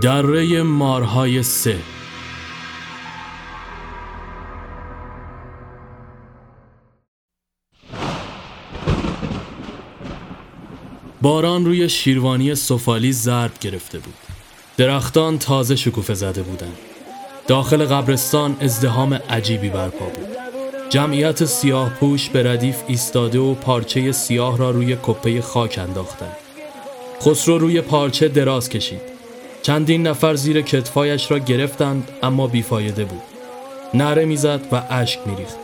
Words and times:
دره 0.00 0.62
مارهای 0.62 1.42
سه. 1.42 1.76
باران 11.22 11.64
روی 11.64 11.88
شیروانی 11.88 12.54
سفالی 12.54 13.12
زرد 13.12 13.58
گرفته 13.60 13.98
بود. 13.98 14.14
درختان 14.76 15.38
تازه 15.38 15.76
شکوفه 15.76 16.14
زده 16.14 16.42
بودند. 16.42 16.78
داخل 17.46 17.84
قبرستان 17.84 18.56
ازدهام 18.60 19.14
عجیبی 19.14 19.68
برپا 19.68 20.04
بود. 20.04 20.36
جمعیت 20.90 21.44
سیاه 21.44 21.90
پوش 21.90 22.28
به 22.28 22.52
ردیف 22.52 22.76
ایستاده 22.86 23.38
و 23.38 23.54
پارچه 23.54 24.12
سیاه 24.12 24.58
را 24.58 24.70
روی 24.70 24.96
کپه 25.02 25.42
خاک 25.42 25.78
انداختند. 25.82 26.36
خسرو 27.22 27.58
روی 27.58 27.80
پارچه 27.80 28.28
دراز 28.28 28.68
کشید. 28.68 29.19
چندین 29.62 30.06
نفر 30.06 30.34
زیر 30.34 30.62
کتفایش 30.62 31.30
را 31.30 31.38
گرفتند 31.38 32.08
اما 32.22 32.46
بیفایده 32.46 33.04
بود. 33.04 33.22
نره 33.94 34.24
می‌زد 34.24 34.60
و 34.72 34.82
اشک 34.90 35.18
میریخت 35.26 35.56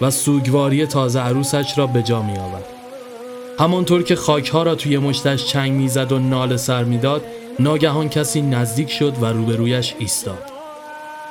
و 0.00 0.10
سوگواری 0.10 0.86
تازه 0.86 1.20
عروسش 1.20 1.78
را 1.78 1.86
به 1.86 2.02
جا 2.02 2.22
می 2.22 2.38
آورد. 2.38 2.64
همانطور 3.58 4.02
که 4.02 4.16
خاکها 4.16 4.62
را 4.62 4.74
توی 4.74 4.98
مشتش 4.98 5.46
چنگ 5.46 5.72
می‌زد 5.72 6.12
و 6.12 6.18
نال 6.18 6.56
سر 6.56 6.84
می‌داد 6.84 7.24
ناگهان 7.58 8.08
کسی 8.08 8.42
نزدیک 8.42 8.90
شد 8.90 9.22
و 9.22 9.26
روبرویش 9.26 9.94
ایستاد. 9.98 10.42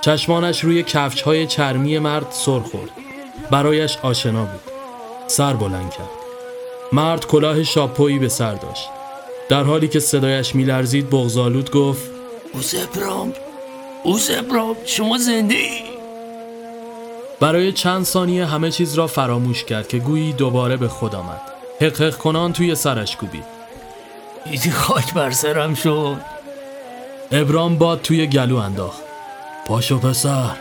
چشمانش 0.02 0.64
روی 0.64 0.84
کفش 0.84 1.22
های 1.22 1.48
چرمی 1.48 2.00
مرد 2.00 2.28
سر 2.30 2.59
خورد. 2.59 2.90
برایش 3.52 3.98
آشنا 4.04 4.45
بود. 4.45 4.73
سر 5.28 5.54
بلند 5.54 5.92
کرد. 5.92 6.09
مرد 6.92 7.28
کلاه 7.28 7.64
شاپویی 7.64 8.20
به 8.20 8.30
سر 8.30 8.54
داشت. 8.54 8.90
در 9.49 9.63
حالی 9.63 9.88
که 9.88 9.99
صدایش 9.99 10.55
میلرزید 10.55 11.09
بغزالود 11.09 11.72
گفت 11.72 12.09
اوزبرام 12.53 13.34
اوزبرام 14.03 14.75
شما 14.86 15.17
زنده 15.17 15.56
ای؟ 15.56 15.81
برای 17.39 17.72
چند 17.72 18.05
ثانیه 18.05 18.45
همه 18.45 18.72
چیز 18.72 18.94
را 18.94 19.08
فراموش 19.08 19.64
کرد 19.64 19.88
که 19.88 19.97
گویی 19.97 20.33
دوباره 20.33 20.78
به 20.78 20.88
خود 20.88 21.16
آمد. 21.16 21.42
حق 21.81 22.17
کنان 22.17 22.53
توی 22.53 22.75
سرش 22.75 23.16
کوبید. 23.16 23.45
ایدی 24.45 24.72
خاک 24.72 25.14
بر 25.14 25.31
سرم 25.31 25.75
شد. 25.75 26.17
ابرام 27.31 27.77
باد 27.77 28.02
توی 28.02 28.27
گلو 28.27 28.58
انداخت. 28.58 29.02
پاشو 29.67 30.00
پسر 30.00 30.55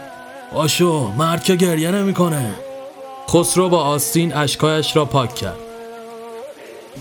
پاشو 0.52 1.12
مرد 1.18 1.44
که 1.44 1.56
گریه 1.56 1.90
نمی‌کنه. 1.90 2.54
خسرو 3.30 3.68
با 3.68 3.82
آستین 3.82 4.34
اشکایش 4.34 4.96
را 4.96 5.04
پاک 5.04 5.34
کرد. 5.34 5.63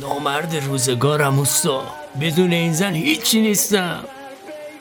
نامرد 0.01 0.55
روزگارم 0.55 1.39
اوستا. 1.39 1.83
بدون 2.21 2.53
این 2.53 2.73
زن 2.73 2.93
هیچی 2.93 3.41
نیستم. 3.41 3.99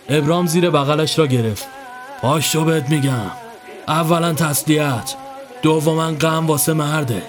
ابرام 0.09 0.47
زیر 0.47 0.71
بغلش 0.71 1.19
را 1.19 1.27
گرفت. 1.27 1.67
پاشو 2.21 2.65
بهت 2.65 2.89
میگم. 2.89 3.31
اولا 3.89 4.33
تسلیت 4.33 5.15
دوما 5.63 6.13
غم 6.13 6.47
واسه 6.47 6.73
مرده. 6.73 7.23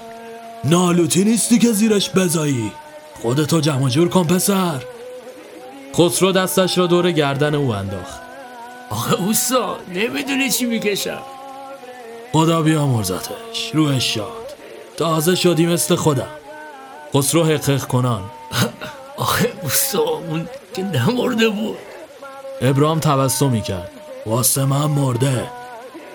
نالوتی 0.63 1.23
نیستی 1.23 1.59
که 1.59 1.71
زیرش 1.71 2.09
بزایی. 2.09 2.71
خودتو 3.21 3.61
جمع 3.61 3.89
جور 3.89 4.09
کن 4.09 4.23
پسر. 4.23 4.83
خسرو 5.95 6.31
دستش 6.31 6.77
را 6.77 6.87
دور 6.87 7.11
گردن 7.11 7.55
او 7.55 7.73
انداخت. 7.73 8.21
آخه 8.89 9.21
اوستا 9.21 9.77
نمی‌دونی 9.93 10.49
چی 10.49 10.65
می‌کشم. 10.65 11.21
خدا 12.31 12.61
بیامرزتش. 12.61 13.71
روحش 13.73 14.13
شاد. 14.13 14.55
تازه 14.97 15.35
شدی 15.35 15.65
مثل 15.65 15.95
خودم. 15.95 16.27
خسرو 17.13 17.43
حقق 17.43 17.87
کنان. 17.87 18.21
آخه 19.17 19.53
اون 20.29 20.47
که 20.75 20.83
نمرده 20.83 21.49
بود. 21.49 21.77
ابرام 22.61 22.99
تبسمی 22.99 23.61
کرد 23.61 23.91
واسه 24.25 24.65
من 24.65 24.85
مرده. 24.85 25.47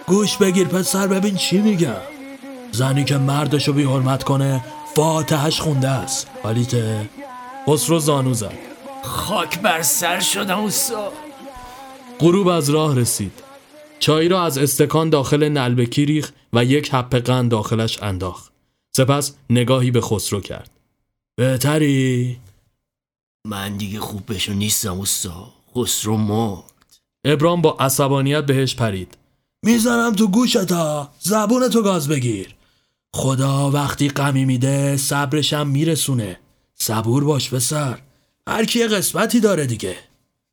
گوش 0.06 0.36
بگیر 0.36 0.68
پسر 0.68 1.06
ببین 1.06 1.36
چی 1.36 1.58
میگم 1.58 2.00
زنی 2.72 3.04
که 3.04 3.16
مردشو 3.16 3.72
بی 3.72 3.84
حرمت 3.84 4.24
کنه 4.24 4.64
فاتحش 4.94 5.60
خونده 5.60 5.88
است. 5.88 6.26
حالیته 6.42 7.08
خسرو 7.66 7.98
زانو 7.98 8.34
زد. 8.34 8.58
خاک 9.02 9.58
بر 9.58 9.82
سر 9.82 10.20
شدم 10.20 10.58
اوستا 10.58 11.12
غروب 12.20 12.48
از 12.48 12.70
راه 12.70 12.96
رسید. 12.96 13.32
چای 13.98 14.28
را 14.28 14.44
از 14.44 14.58
استکان 14.58 15.10
داخل 15.10 15.48
نلبکی 15.48 16.04
ریخ 16.04 16.32
و 16.52 16.64
یک 16.64 16.94
حپ 16.94 17.16
قند 17.16 17.50
داخلش 17.50 18.02
انداخت. 18.02 18.52
سپس 18.96 19.34
نگاهی 19.50 19.90
به 19.90 20.00
خسرو 20.00 20.40
کرد. 20.40 20.77
بهتری؟ 21.38 22.38
من 23.46 23.76
دیگه 23.76 24.00
خوب 24.00 24.32
بشو 24.32 24.52
نیستم 24.52 24.92
اوستا. 24.92 25.52
خسرو 25.74 26.16
مرد. 26.16 26.98
ابرام 27.24 27.62
با 27.62 27.76
عصبانیت 27.80 28.44
بهش 28.46 28.74
پرید. 28.74 29.16
می‌زنم 29.62 30.12
تو 30.12 30.26
گوشتا. 30.28 31.12
زبون 31.20 31.68
تو 31.68 31.82
گاز 31.82 32.08
بگیر. 32.08 32.54
خدا 33.14 33.70
وقتی 33.70 34.08
غمی 34.08 34.44
میده 34.44 34.96
صبرشم 34.96 35.66
میرسونه. 35.66 36.40
صبور 36.74 37.24
باش 37.24 37.54
پسر. 37.54 37.98
هر 38.48 38.64
کی 38.64 38.86
قسمتی 38.86 39.40
داره 39.40 39.66
دیگه. 39.66 39.96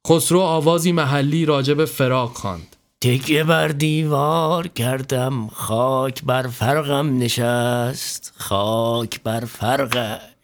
خسرو 0.07 0.39
آوازی 0.39 0.91
محلی 0.91 1.45
راجب 1.45 1.85
فراق 1.85 2.33
خواند. 2.33 2.75
تکیه 3.01 3.43
بر 3.43 3.67
دیوار 3.67 4.67
کردم 4.67 5.47
خاک 5.47 6.23
بر 6.23 6.47
فرقم 6.47 7.17
نشست. 7.17 8.33
خاک 8.37 9.21
بر 9.23 9.45
فرقش. 9.45 10.34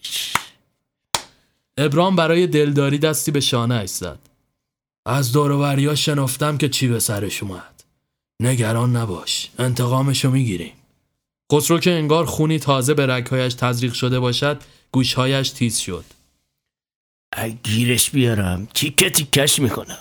ابرام 1.78 2.16
برای 2.16 2.48
دلداری 2.48 2.98
دستی 2.98 3.32
به 3.32 3.40
شانه 3.40 3.86
زد 3.86 4.20
از 5.06 5.32
دورووریا 5.32 5.96
شنفتم 5.96 6.58
که 6.58 6.70
چی 6.70 6.88
به 6.88 7.00
سرش 7.00 7.44
اومد. 7.44 7.84
نگران 8.42 8.96
نباش 8.96 9.50
انتقامشو 9.60 10.32
می‌گیریم. 10.32 10.74
خسرو 11.54 11.80
که 11.80 11.92
انگار 11.92 12.26
خونی 12.26 12.60
تازه 12.60 12.94
به 12.94 13.06
رگهایش 13.06 13.54
تزریق 13.54 13.94
شده 13.94 14.20
باشد 14.20 14.62
گوشهایش 14.92 15.50
تیز 15.50 15.78
شد. 15.78 16.06
گیرش 17.64 18.10
بیارم 18.10 18.68
تیکه 18.74 19.10
تیکش 19.10 19.60
می‌کنم. 19.60 19.98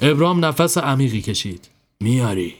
ابرام 0.00 0.44
نفس 0.44 0.78
عمیقی 0.78 1.22
کشید. 1.22 1.68
میاری؟ 2.00 2.54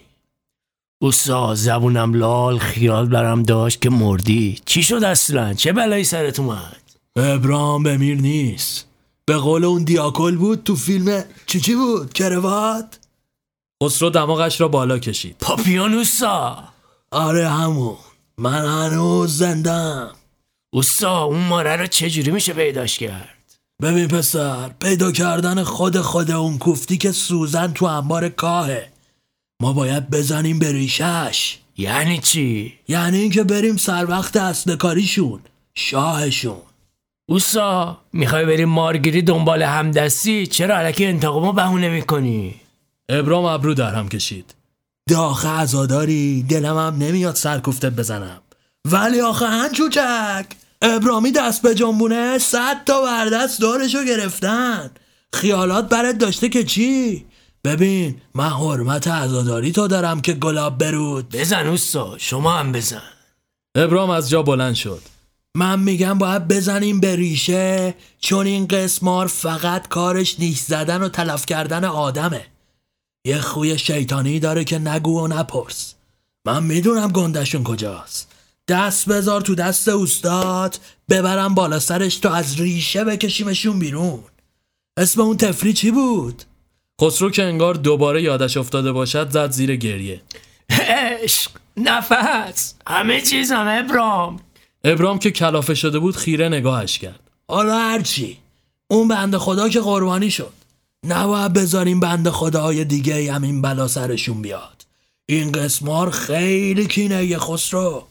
اوستا 0.99 1.55
زبونم 1.55 2.15
لال 2.15 2.59
خیال 2.59 3.09
برم 3.09 3.43
داشت 3.43 3.83
که 3.83 3.91
مردی. 3.91 4.59
چی 4.65 4.83
شد 4.83 5.05
اصلا؟ 5.05 5.55
چه 5.55 5.73
بلایی 5.73 6.05
سرت 6.05 6.41
اومد؟ 6.41 6.83
ابرام 7.17 7.83
بمیر 7.83 8.21
نیست. 8.21 8.87
به 9.27 9.37
قول 9.37 9.65
اون 9.65 9.85
دیاکل 9.85 10.37
بود 10.37 10.65
تو 10.65 10.77
فیلم 10.77 11.25
چی 11.47 11.61
چی 11.61 11.75
بود؟ 11.75 12.13
کروات؟ 12.13 12.99
خسرو 13.83 14.11
دماغش 14.11 14.61
را 14.61 14.69
بالا 14.69 14.99
کشید. 14.99 15.37
پاپیون 15.41 15.95
اوستا 15.95 16.65
آره 17.11 17.49
همون. 17.49 17.97
من 18.39 18.65
هنوز 18.65 19.39
زندم 19.39 20.11
اوستا 20.71 21.23
اون 21.23 21.39
ماره 21.39 21.77
رو 21.77 21.87
چجوری 21.87 22.31
میشه 22.31 22.53
پیداش 22.53 22.99
کرد؟ 22.99 23.37
ببین 23.83 24.09
پسر 24.09 24.69
پیدا 24.69 25.13
کردن 25.13 25.63
خود 25.63 26.01
خود 26.01 26.31
اون 26.31 26.59
کوفتی 26.59 26.97
که 26.97 27.13
سوزن 27.13 27.73
تو 27.73 27.85
انبار 27.85 28.29
کاهه. 28.29 28.96
ما 29.61 29.73
باید 29.73 30.11
بزنیم 30.11 30.59
به 30.59 30.73
ریشش 30.73 31.59
یعنی 31.77 32.19
چی؟ 32.19 32.75
یعنی 32.89 33.19
اینکه 33.19 33.45
بریم 33.45 33.77
سر 33.77 34.11
وقت 34.11 34.37
اصل 34.37 34.77
کاریشون 34.77 35.41
شاهشون. 35.75 36.63
اوسا 37.29 37.99
می‌خوای 38.13 38.45
بریم 38.45 38.69
مارگیری 38.69 39.23
دنبال 39.23 39.63
همدستی؟ 39.63 40.47
چرا 40.47 40.77
علکی 40.77 41.07
انتقامو 41.07 41.53
بهونه 41.53 41.89
می‌کنی؟ 41.89 42.55
ابرام 43.09 43.45
ابرو 43.45 43.75
در 43.75 43.95
هم 43.95 44.09
کشید. 44.09 44.55
داخه 45.09 45.49
ازاداری 45.49 46.43
دلم 46.43 46.79
هم 46.79 46.97
نمیاد 46.99 47.35
سرکوفته 47.35 47.91
بزنم. 47.91 48.41
ولی 48.85 49.21
آخه 49.21 49.47
هنچوچک 49.47 50.47
ابرامی 50.83 51.33
دست 51.33 51.63
به 51.63 51.75
جنبونه 51.75 52.39
صد 52.39 52.85
تا 52.87 53.03
بردست 53.03 53.61
دارشو 53.61 54.05
گرفتن. 54.05 54.91
خیالات 55.33 55.89
برات 55.89 56.19
داشته 56.19 56.49
که 56.49 56.65
چی؟ 56.65 57.26
ببین 57.67 58.21
من 58.35 58.49
حرمت 58.49 59.09
عزاداری 59.09 59.73
تو 59.73 59.89
دارم 59.89 60.21
که 60.21 60.33
گلاب 60.33 60.79
برود. 60.79 61.29
بزن 61.29 61.67
اوستا 61.67 62.19
شما 62.19 62.53
هم 62.53 62.73
بزن. 62.73 63.03
ابرام 63.75 64.11
از 64.11 64.31
جا 64.31 64.43
بلند 64.43 64.75
شد. 64.75 65.03
من 65.57 65.81
میگم 65.81 66.19
باید 66.19 66.49
بزنیم 66.49 67.01
به 67.01 67.17
ریشه 67.17 67.95
چون 68.19 68.47
این 68.47 68.67
قسمار 68.67 69.27
فقط 69.27 69.89
کارش 69.89 70.41
نیش 70.41 70.59
زدن 70.59 71.03
و 71.03 71.09
تلف 71.09 71.47
کردن 71.47 71.85
آدمه. 71.85 72.47
یه 73.25 73.41
خوی 73.41 73.79
شیطانی 73.79 74.41
داره 74.41 74.65
که 74.65 74.79
نگو 74.79 75.21
و 75.21 75.27
نپرس. 75.27 75.95
من 76.45 76.63
می‌دونم 76.63 77.13
گندشون 77.13 77.65
کجاست. 77.65 78.33
دست 78.69 79.09
بذار 79.09 79.41
تو 79.41 79.55
دست 79.55 79.89
استاد 79.89 80.79
ببرم 81.09 81.55
بالا 81.55 81.79
سرش 81.79 82.17
تو 82.17 82.29
از 82.29 82.61
ریشه 82.61 83.05
بکشیمشون 83.05 83.79
بیرون. 83.79 84.21
اسم 84.97 85.21
اون 85.21 85.37
تفری 85.37 85.73
چی 85.73 85.91
بود؟ 85.91 86.43
خسرو 87.01 87.31
که 87.31 87.45
انگار 87.45 87.75
دوباره 87.75 88.23
یادش 88.23 88.57
افتاده 88.57 88.93
باشد 88.93 89.31
زد 89.31 89.51
زیر 89.51 89.77
گریه. 89.77 90.21
عشق 90.71 91.51
نفس 91.77 92.75
همه 92.87 93.21
چیزم 93.21 93.67
ابرام. 93.69 94.41
ابرام 94.85 95.19
که 95.19 95.31
کلافه 95.31 95.75
شده 95.75 95.99
بود 95.99 96.17
خیره 96.17 96.49
نگاهش 96.49 96.99
کرد. 96.99 97.21
حالا 97.49 97.79
هرچی 97.79 98.39
اون 98.89 99.09
بنده 99.09 99.39
خدا 99.39 99.69
که 99.69 99.81
قربانی 99.81 100.31
شد. 100.31 100.53
نباید 101.05 101.53
بذاریم 101.53 102.01
بند 102.01 102.31
خداهای 102.31 102.85
دیگه 102.85 103.33
هم 103.33 103.43
این 103.43 103.63
بلا 103.63 103.89
سرشون 103.89 104.43
بیاد. 104.43 104.87
این 105.27 105.53
قسمار 105.53 106.11
خیلی 106.11 106.87
کینه 106.87 107.25
یه 107.25 107.39
خسرو. 107.39 108.07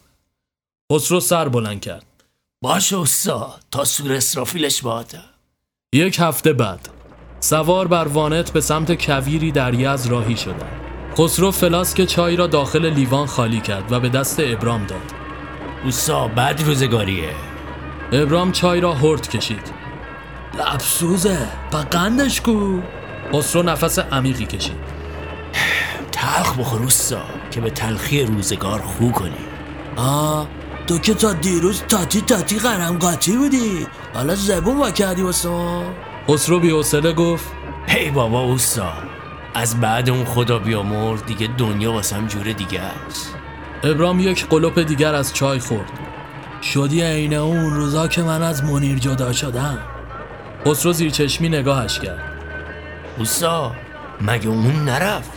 خسرو 0.94 1.20
سر 1.20 1.50
بلند 1.50 1.82
کرد. 1.82 2.06
باشه 2.62 3.00
استاد 3.00 3.64
تا 3.72 3.86
سور 3.86 4.14
اسرافیلش 4.14 4.82
باده. 4.82 5.22
یک 5.94 6.16
هفته 6.20 6.54
بعد. 6.54 6.95
سوار 7.46 7.88
بر 7.88 8.08
وانت 8.08 8.52
به 8.52 8.62
سمت 8.62 9.06
کویری 9.06 9.52
در 9.52 9.74
یز 9.74 10.06
راهی 10.06 10.38
شدند. 10.38 10.82
خسرو 11.18 11.52
فلاسک 11.52 12.06
چای 12.06 12.36
را 12.36 12.48
داخل 12.48 12.90
لیوان 12.90 13.28
خالی 13.28 13.60
کرد 13.60 13.92
و 13.92 14.00
به 14.00 14.10
دست 14.10 14.40
ابرام 14.40 14.86
داد. 14.86 15.14
اوسا 15.84 16.28
بد 16.28 16.62
روزگاریه. 16.66 17.30
ابرام 18.12 18.52
چای 18.52 18.82
را 18.82 18.94
هرد 18.94 19.30
کشید. 19.30 19.72
لبسوزه 20.60 21.38
و 21.74 21.78
قندش 21.78 22.42
کو. 22.42 22.80
خسرو 23.34 23.64
نفس 23.64 24.00
عمیقی 24.00 24.46
کشید. 24.46 24.76
تلخ 26.12 26.60
بخور 26.60 26.82
اوسا 26.82 27.22
که 27.52 27.62
به 27.62 27.70
تلخی 27.70 28.24
روزگار 28.24 28.82
خو 28.82 29.12
کنی. 29.12 29.46
آه 29.96 30.48
تو 30.88 30.98
که 30.98 31.14
تا 31.14 31.34
دیروز 31.34 31.82
تاتی 31.82 32.22
تاتی 32.22 32.60
قرم 32.60 32.98
قاطی 32.98 33.38
بودی. 33.38 33.88
حالا 34.14 34.36
زبون 34.36 34.78
وا 34.78 34.92
کردی 34.92 35.22
واسه 35.22 35.50
خسرو 36.30 36.60
بی‌حوصله 36.60 37.14
گفت 37.14 37.46
هی 37.88 38.12
بابا 38.12 38.42
اوسا 38.42 38.94
از 39.54 39.82
بعد 39.82 40.10
اون 40.10 40.26
خدا 40.26 40.60
بیامرز 40.60 41.24
دیگه 41.26 41.50
دنیا 41.58 41.92
واسم 41.92 42.28
جور 42.28 42.52
دیگه 42.52 42.82
است. 42.82 43.36
ابرام 43.84 44.20
یک 44.20 44.48
قلوپ 44.48 44.80
دیگر 44.80 45.16
از 45.16 45.34
چای 45.34 45.60
خورد. 45.60 45.92
شدی 46.62 47.02
عین 47.02 47.34
اون 47.34 47.74
روزا 47.74 48.08
که 48.08 48.22
من 48.22 48.42
از 48.42 48.64
منیر 48.64 49.00
جدا 49.00 49.34
شدم. 49.34 49.78
خسرو 50.66 50.94
زیر 50.94 51.10
چشمی 51.10 51.50
نگاهش 51.50 52.00
کرد. 52.00 52.24
اوسا 53.18 53.72
مگه 54.22 54.48
اون 54.48 54.84
نرفت؟ 54.84 55.32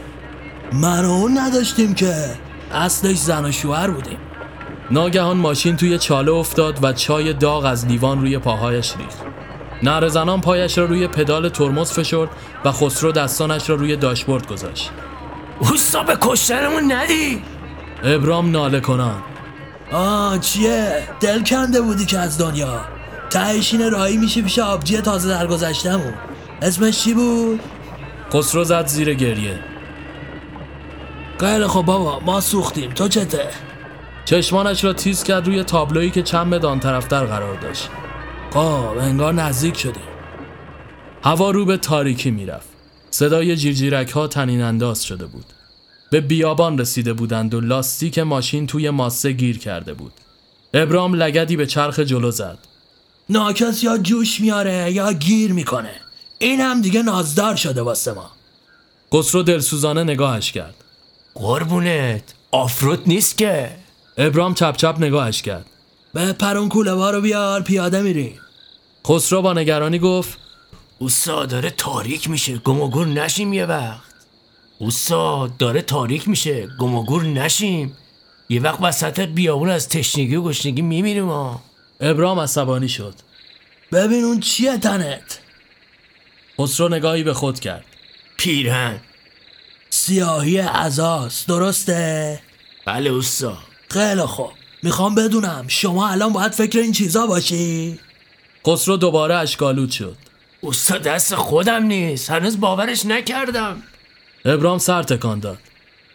من 0.73 1.05
و 1.05 1.11
اون 1.11 1.39
نداشتیم 1.39 1.95
که. 1.95 2.15
اصلش 2.73 3.17
زن 3.17 3.45
و 3.45 3.53
شوهر 3.53 3.91
بودیم. 3.91 4.19
ناگهان 4.91 5.37
ماشین 5.37 5.77
توی 5.77 5.99
چاله 5.99 6.33
افتاد 6.33 6.79
و 6.85 6.93
چای 6.93 7.33
داغ 7.33 7.65
از 7.65 7.87
لیوان 7.87 8.21
روی 8.21 8.39
پاهایش 8.39 8.95
ریخت. 8.97 9.38
نعره 9.83 10.09
زنان 10.09 10.41
پایش 10.41 10.79
را 10.79 10.85
روی 10.85 11.09
پدال 11.09 11.49
ترمز 11.49 11.93
فشرد 11.93 12.29
و 12.65 12.73
خسرو 12.73 13.13
دستانش 13.13 13.71
را 13.71 13.77
روی 13.77 13.97
داشبورد 13.97 14.47
گذاشت. 14.47 14.91
اوسا 15.59 16.03
به 16.03 16.17
کشتنمون 16.21 16.93
ندی؟ 16.93 17.43
ابرام 18.05 18.51
ناله 18.51 18.81
کنان. 18.81 19.23
آه 19.93 20.39
چیه؟ 20.39 21.09
دل 21.21 21.45
کنده 21.45 21.81
بودی 21.81 22.07
که 22.07 22.19
از 22.19 22.39
دنیا. 22.39 22.81
تهش 23.31 23.73
اینه 23.73 23.89
راهی 23.89 24.17
میشه 24.17 24.43
پیش 24.43 24.59
آبجی 24.59 25.01
تازه 25.01 25.29
درگذشتمون 25.29 26.15
اسمش 26.63 27.05
چی 27.05 27.15
بود؟ 27.15 27.61
خسرو 28.33 28.65
زد 28.65 28.87
زیر 28.87 29.15
گریه. 29.15 29.59
خیلی 31.41 31.67
خب 31.67 31.83
بابا 31.83 32.21
ما 32.21 32.41
سوختیم. 32.41 32.91
تو 32.91 33.09
چته؟ 33.09 33.49
چشمانش 34.25 34.85
را 34.85 34.93
تیز 34.93 35.23
کرد 35.23 35.47
روی 35.47 35.65
تابلویی 35.65 36.11
که 36.11 36.23
چند 36.23 36.55
مدان 36.55 36.81
طرفتر 36.81 37.25
قرار 37.25 37.55
داشت. 37.55 37.89
خب 38.51 38.99
انگار 38.99 39.35
نزدیک 39.35 39.77
شدیم. 39.77 40.03
هوا 41.23 41.51
رو 41.51 41.65
به 41.65 41.77
تاریکی 41.77 42.31
می‌رفت. 42.31 42.69
صدای 43.11 43.57
جیرجیرک 43.57 44.11
ها 44.11 44.27
تنین 44.27 44.63
انداز 44.63 45.05
شده 45.05 45.27
بود. 45.27 45.45
به 46.11 46.21
بیابان 46.21 46.79
رسیده 46.79 47.13
بودند 47.13 47.55
و 47.55 47.61
لاستیک 47.61 48.19
ماشین 48.19 48.67
توی 48.67 48.91
ماسه 48.91 49.33
گیر 49.33 49.59
کرده 49.59 49.95
بود. 49.95 50.13
ابرام 50.75 51.15
لگدی 51.15 51.57
به 51.57 51.67
چرخ 51.67 51.99
جلو 52.01 52.31
زد. 52.31 52.59
ناکس 53.29 53.85
یا 53.85 53.99
جوش 53.99 54.41
میاره 54.41 54.93
یا 54.93 55.13
گیر 55.13 55.53
می‌کنه. 55.53 55.95
این 56.39 56.61
هم 56.61 56.81
دیگه 56.81 57.03
نازدار 57.03 57.57
شده 57.57 57.83
واسه 57.83 58.13
ما. 58.13 58.31
خسرو 59.15 59.43
دلسوزانه 59.43 60.05
نگاهش 60.05 60.53
کرد. 60.53 60.75
قربونت. 61.35 62.35
آفروت 62.51 63.01
نیست 63.07 63.39
که. 63.39 63.71
ابرام 64.17 64.55
چپ 64.55 64.77
چپ 64.77 64.97
نگاهش 64.99 65.43
کرد. 65.43 65.67
به 66.15 66.33
پرون 66.33 66.69
کوله 66.69 67.11
رو 67.11 67.21
بیار 67.21 67.63
پیاده 67.63 68.03
میریم. 68.03 68.41
خسرو 69.07 69.43
با 69.43 69.53
نگرانی 69.53 69.99
گفت 69.99 70.39
اوسا 70.99 71.47
داره 71.47 71.71
تاریک 71.71 72.31
میشه 72.31 72.59
گم 72.59 72.81
و 72.81 72.89
گور 72.89 73.07
نشیم 73.07 73.53
یه 73.53 73.67
وقت. 73.67 74.15
اوسا 74.79 75.47
داره 75.59 75.83
تاریک 75.83 76.29
میشه 76.29 76.69
گم 76.79 76.95
و 76.95 77.05
گور 77.05 77.25
نشیم. 77.25 77.97
یه 78.49 78.61
وقت 78.61 78.81
وسط 78.81 79.21
بیابون 79.21 79.71
از 79.71 79.89
تشنگی 79.89 80.37
و 80.37 80.43
گشنگی 80.43 80.83
میمیریم 80.83 81.29
ها. 81.29 81.63
ابرام 82.01 82.41
عصبانی 82.41 82.89
شد. 82.89 83.15
ببین 83.93 84.25
اون 84.25 84.41
چیه 84.41 84.79
تنت؟ 84.79 85.41
خسرو 86.61 86.89
نگاهی 86.89 87.23
به 87.23 87.35
خود 87.35 87.61
کرد. 87.61 87.85
پیرهن. 88.37 89.01
سیاهی 89.91 90.61
ازاست 90.61 91.49
درسته؟ 91.49 92.41
بله 92.87 93.11
اوسا. 93.11 93.59
خیلی 93.91 94.23
خوب. 94.23 94.58
می‌خوام 94.83 95.15
بدونم 95.15 95.65
شما 95.69 96.09
الان 96.09 96.33
باید 96.33 96.53
فکر 96.53 96.79
این 96.79 96.93
چیزا 96.93 97.27
باشی؟ 97.27 97.99
خسرو 98.67 98.97
دوباره 98.97 99.35
اشکالود 99.35 99.91
شد. 99.91 100.17
اوسا 100.61 100.99
دست 100.99 101.35
خودم 101.35 101.83
نیست. 101.83 102.31
هنوز 102.31 102.61
باورش 102.61 103.07
نکردم. 103.07 103.83
ابرام 104.45 104.79
سر 104.79 105.03
تکان 105.03 105.41
داد. 105.41 105.59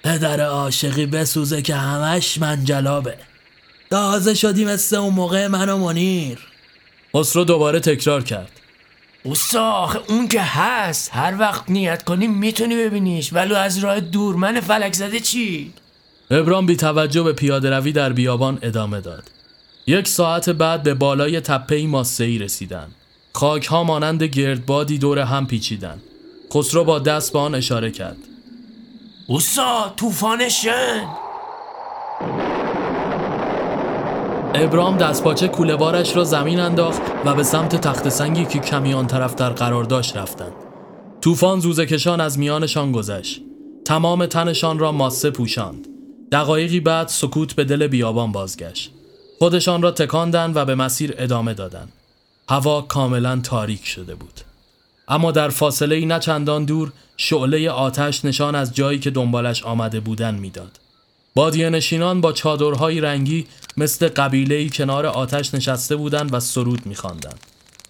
پدر 0.04 0.42
عاشقی 0.42 1.06
بسوزه 1.06 1.62
که 1.62 1.76
همش 1.76 2.38
منجلابه 2.38 3.18
تازه 3.92 4.34
شدی 4.34 4.66
مثل 4.66 4.96
اون 4.96 5.14
موقع 5.14 5.48
من 5.48 5.70
و 5.70 5.78
منیر. 5.78 6.40
خسرو 7.16 7.44
دوباره 7.44 7.80
تکرار 7.80 8.24
کرد. 8.24 8.52
اوسا 9.24 9.72
آخه 9.72 10.00
اون 10.08 10.28
که 10.28 10.42
هست. 10.42 11.12
هر 11.14 11.40
وقت 11.40 11.70
نیت 11.70 12.04
کنی 12.04 12.28
می‌تونی 12.28 12.76
ببینیش. 12.76 13.34
ولو 13.34 13.56
از 13.56 13.78
راه 13.78 14.00
دور 14.00 14.36
من 14.36 14.60
فلک 14.60 14.94
زده 14.94 15.20
چی؟ 15.20 15.74
ابرام 16.34 16.66
بی 16.66 16.76
توجه 16.76 17.24
به 17.24 17.34
پیاده 17.34 17.70
روی 17.70 17.92
در 17.92 18.14
بیابان 18.14 18.60
ادامه 18.62 19.02
داد 19.02 19.24
یک 19.88 20.08
ساعت 20.08 20.50
بعد 20.50 20.84
به 20.84 20.94
بالای 20.94 21.40
تپه 21.40 21.88
ماسه‌ای 21.88 22.38
رسیدن 22.38 22.88
خاک 23.34 23.66
ها 23.66 23.84
مانند 23.84 24.24
گردبادی 24.24 24.98
دور 24.98 25.20
هم 25.20 25.48
پیچیدن 25.48 26.02
خسرو 26.54 26.84
با 26.84 27.00
دست 27.00 27.34
به 27.34 27.40
آن 27.40 27.56
اشاره 27.56 27.92
کرد 27.92 28.18
اوسا 29.28 29.94
طوفان 29.98 30.50
شن 30.50 31.08
ابرام 34.56 34.98
دستپاچه 34.98 35.48
کوله 35.48 35.76
بارش 35.76 36.16
را 36.16 36.24
زمین 36.24 36.60
انداخت 36.60 37.02
و 37.26 37.34
به 37.34 37.44
سمت 37.44 37.76
تخت 37.76 38.10
سنگی 38.10 38.46
که 38.46 38.60
کمی 38.60 38.94
آن 38.94 39.08
طرف 39.08 39.36
در 39.36 39.50
قرار 39.50 39.84
داشت 39.84 40.18
رفتند. 40.18 40.54
طوفان 41.22 41.60
زوزه 41.60 41.86
کشان 41.86 42.22
از 42.22 42.40
میانشان 42.40 42.92
گذشت. 42.92 43.42
تمام 43.86 44.26
تنشان 44.26 44.80
را 44.80 44.92
ماسه 44.92 45.32
پوشاند. 45.32 45.93
دقایقی 46.34 46.80
بعد 46.80 47.08
سکوت 47.08 47.54
به 47.54 47.64
دل 47.64 47.88
بیابان 47.88 48.32
بازگشت. 48.32 48.92
خودشان 49.40 49.82
را 49.82 49.92
تکاندند 49.92 50.56
و 50.56 50.66
به 50.66 50.76
مسیر 50.76 51.14
ادامه 51.18 51.54
دادند. 51.54 51.92
هوا 52.50 52.82
کاملا 52.82 53.40
تاریک 53.44 53.86
شده 53.86 54.16
بود. 54.16 54.42
اما 55.08 55.32
در 55.32 55.50
فاصله 55.50 55.96
ای 55.96 56.06
نه 56.06 56.20
چندان 56.20 56.66
دور 56.66 56.92
شعله 57.18 57.70
آتش 57.70 58.26
نشان 58.26 58.56
از 58.56 58.76
جایی 58.76 59.00
که 59.00 59.10
دنبالش 59.10 59.64
آمده 59.64 60.00
بودن 60.00 60.36
می‌داد. 60.36 60.80
بادیه 61.36 61.70
نشینان 61.70 62.22
با 62.22 62.32
چادرهای 62.32 63.02
رنگی 63.02 63.48
مثل 63.78 64.08
قبیله‌ای 64.08 64.70
کنار 64.70 65.06
آتش 65.06 65.54
نشسته 65.54 65.96
بودند 65.96 66.34
و 66.34 66.40
سرود 66.40 66.86
می‌خواندند. 66.86 67.40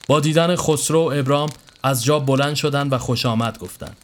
با 0.08 0.20
دیدن 0.20 0.56
خسرو 0.56 1.00
و 1.00 1.14
ابرام 1.20 1.50
از 1.84 2.04
جا 2.04 2.20
بلند 2.20 2.56
شدند 2.56 2.94
و 2.94 2.98
خوش 2.98 3.26
آمد 3.26 3.60
گفتند. 3.60 3.98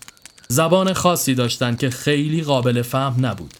زبان 0.47 0.93
خاصی 0.93 1.35
داشتند 1.35 1.79
که 1.79 1.89
خیلی 1.89 2.43
قابل 2.43 2.81
فهم 2.81 3.25
نبود. 3.25 3.53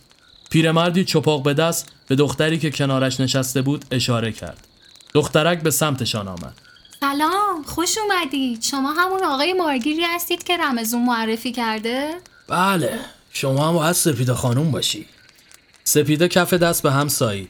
پیرمردی 0.50 1.06
چپاق 1.06 1.44
به 1.44 1.53
دست 1.53 1.91
به 2.08 2.15
دختری 2.15 2.60
که 2.60 2.72
کنارش 2.72 3.20
نشسته 3.20 3.62
بود 3.62 3.86
اشاره 3.91 4.32
کرد. 4.32 4.68
دخترک 5.13 5.62
به 5.62 5.72
سمتشان 5.72 6.27
آمد. 6.27 6.53
سلام 7.00 7.63
خوش 7.65 7.98
اومدید 7.98 8.63
شما 8.63 8.94
همون 8.94 9.24
آقای 9.24 9.53
مارگیری 9.53 10.03
هستید 10.03 10.44
که 10.44 10.58
رمزون 10.58 11.06
معرفی 11.06 11.51
کرده؟ 11.51 12.10
بله 12.48 13.00
شما 13.32 13.68
هم 13.68 13.74
باید 13.74 13.91
سپیده 13.91 14.34
خانوم 14.34 14.72
باشی 14.72 15.06
سپیده 15.84 16.27
کف 16.27 16.53
دست 16.53 16.84
به 16.84 16.91
هم 16.91 17.08
سایید. 17.08 17.50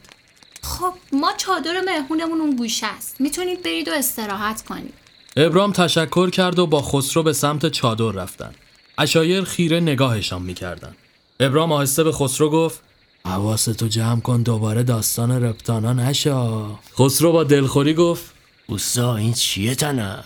خب 0.62 0.94
ما 1.12 1.32
چادر 1.36 1.80
مهمونمون 1.80 2.40
اون 2.40 2.56
گوشه 2.56 2.86
است 2.86 3.20
می‌تونید 3.20 3.62
برید 3.62 3.88
و 3.88 3.92
استراحت 3.94 4.62
کنید 4.62 4.94
ابرام 5.36 5.72
تشکر 5.72 6.30
کرد 6.30 6.58
و 6.58 6.66
با 6.66 6.82
خسرو 6.82 7.22
به 7.22 7.32
سمت 7.32 7.66
چادر 7.66 8.10
رفتن. 8.10 8.54
اشایر 8.98 9.44
خیره 9.44 9.80
نگاهشان 9.80 10.42
می‌کردن. 10.42 10.96
ابرام 11.40 11.72
آهسته 11.72 12.04
به 12.04 12.12
خسرو 12.12 12.50
گفت 12.50 12.80
حواستو 13.24 13.88
جمع 13.88 14.20
کن 14.20 14.42
دوباره 14.42 14.82
داستان 14.82 15.30
رپتانا 15.30 15.92
نشا 15.92 16.66
خسرو 16.98 17.32
با 17.32 17.44
دلخوری 17.44 17.94
گفت 17.94 18.34
اوسا 18.66 19.16
این 19.16 19.32
چیه 19.32 19.74
تنم؟ 19.74 20.24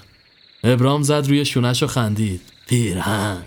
ابرام 0.64 1.02
زد 1.02 1.26
روی 1.28 1.44
شونش 1.44 1.82
و 1.82 1.86
خندید. 1.86 2.40
پیرهن 2.66 3.42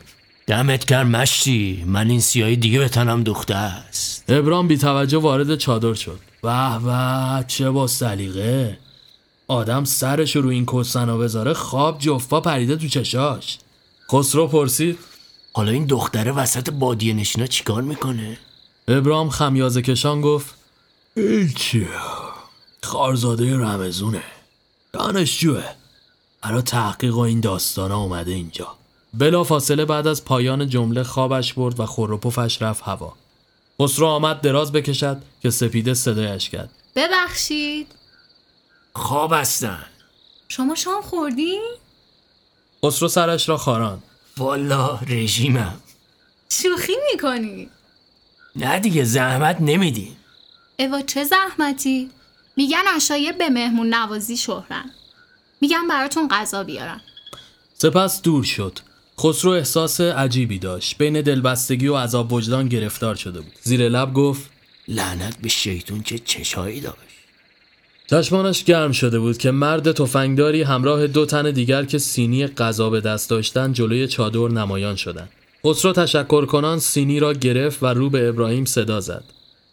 دمت 0.48 0.86
گرم 0.86 1.08
مشتی. 1.08 1.84
من 1.88 2.10
این 2.10 2.20
سیاهی 2.20 2.56
دیگه 2.56 2.80
به 2.80 2.90
تنم 2.90 3.24
دوخته 3.24 3.56
است. 3.56 4.24
ابرام 4.30 4.68
بی 4.68 4.78
توجه 4.78 5.18
وارد 5.18 5.56
چادر 5.56 5.94
شد. 5.94 6.20
به 6.44 6.80
به 6.80 7.46
چه 7.48 7.70
با 7.70 7.88
سلیقه؟ 7.88 8.78
آدم 9.48 9.84
سرش 9.84 10.36
رو 10.36 10.50
این 10.50 10.66
کسنا 10.66 11.18
بذاره 11.18 11.54
خواب 11.54 12.00
جفا 12.00 12.42
پریده 12.42 12.76
تو 12.76 12.88
چشاش. 12.88 13.58
خسرو 14.12 14.48
پرسید 14.48 15.00
حالا 15.54 15.72
این 15.72 15.86
دختره 15.86 16.32
وسط 16.32 16.70
بادیه 16.70 17.14
نشینا 17.14 17.48
چیکار 17.48 17.82
می‌کنه؟ 17.82 18.38
ابرام 18.88 19.30
خمیازه 19.30 19.82
کشان 19.82 20.22
گفت 20.22 20.56
هیچی 21.16 21.88
خارزاده 22.84 23.58
رمزونه. 23.58 24.24
دانشجوه. 24.94 25.64
برا 26.42 26.62
تحقیق 26.62 27.16
و 27.16 27.20
این 27.20 27.40
داستان 27.40 27.92
اومده 27.92 28.32
اینجا. 28.32 28.68
بلا 29.14 29.44
فاصله 29.44 29.86
بعد 29.86 30.08
از 30.08 30.26
پایان 30.26 30.70
جمله 30.70 31.04
خوابش 31.04 31.54
برد 31.54 31.80
و 31.80 31.86
خور 31.86 32.12
و 32.12 32.18
پفش 32.18 32.62
رفت 32.62 32.84
هوا. 32.84 33.14
خسرو 33.82 34.08
آمد 34.08 34.42
دراز 34.42 34.72
بکشد 34.72 35.22
که 35.42 35.50
سپیده 35.50 35.94
صدایش 35.94 36.50
کرد. 36.50 36.70
ببخشید. 36.96 37.88
خواب 38.96 39.34
هستن. 39.34 39.86
شما 40.48 40.76
شام 40.76 41.02
خوردی؟ 41.02 41.60
خسرو 42.86 43.08
سرش 43.08 43.50
را 43.50 43.58
خاران 43.58 44.04
والا 44.38 45.00
رژیمم. 45.08 45.80
شوخی 46.50 46.94
می‌کنی؟ 47.12 47.70
نه 48.58 48.80
دیگه 48.80 49.04
زحمت 49.04 49.58
نمیدی. 49.60 50.18
اوا 50.80 51.02
چه 51.02 51.24
زحمتی؟ 51.24 52.10
میگن 52.56 52.84
اشایر 52.96 53.32
به 53.32 53.50
مهمون 53.50 53.94
نوازی 53.94 54.38
شهرن. 54.38 54.92
میگن 55.62 55.88
براتون 55.90 56.28
غذا 56.28 56.64
بیارن. 56.64 57.02
سپس 57.74 58.22
دور 58.22 58.44
شد. 58.44 58.80
خسرو 59.20 59.52
احساس 59.52 60.02
عجیبی 60.02 60.60
داشت. 60.60 60.98
بین 60.98 61.22
دلبستگی 61.22 61.88
و 61.88 61.96
عذاب 61.96 62.34
وجدان 62.34 62.68
گرفتار 62.68 63.16
شده 63.16 63.42
بود. 63.42 63.54
زیر 63.62 63.90
لب 63.90 64.14
گفت 64.14 64.50
لعنت 64.88 65.38
به 65.38 65.50
شیطون 65.50 66.04
چه 66.04 66.20
چشایی 66.20 66.82
داشت. 66.82 66.98
چشمانش 68.08 68.64
گرم 68.64 68.92
شده 68.92 69.20
بود 69.20 69.38
که 69.38 69.52
مرد 69.52 69.92
تفنگداری 69.92 70.62
همراه 70.62 71.08
دو 71.08 71.26
تن 71.26 71.52
دیگر 71.52 71.86
که 71.86 71.98
سینی 71.98 72.48
غذا 72.48 72.90
به 72.90 73.02
دست 73.02 73.30
داشتن 73.30 73.74
جلوی 73.74 74.08
چادر 74.08 74.48
نمایان 74.48 74.96
شدند. 74.96 75.30
خسرو 75.68 75.94
تشکر 75.94 76.46
کنان 76.46 76.80
سینی 76.80 77.20
را 77.20 77.34
گرفت 77.34 77.84
و 77.84 77.86
رو 77.86 78.10
به 78.10 78.30
ابراهیم 78.30 78.66
صدا 78.66 79.00
زد. 79.00 79.24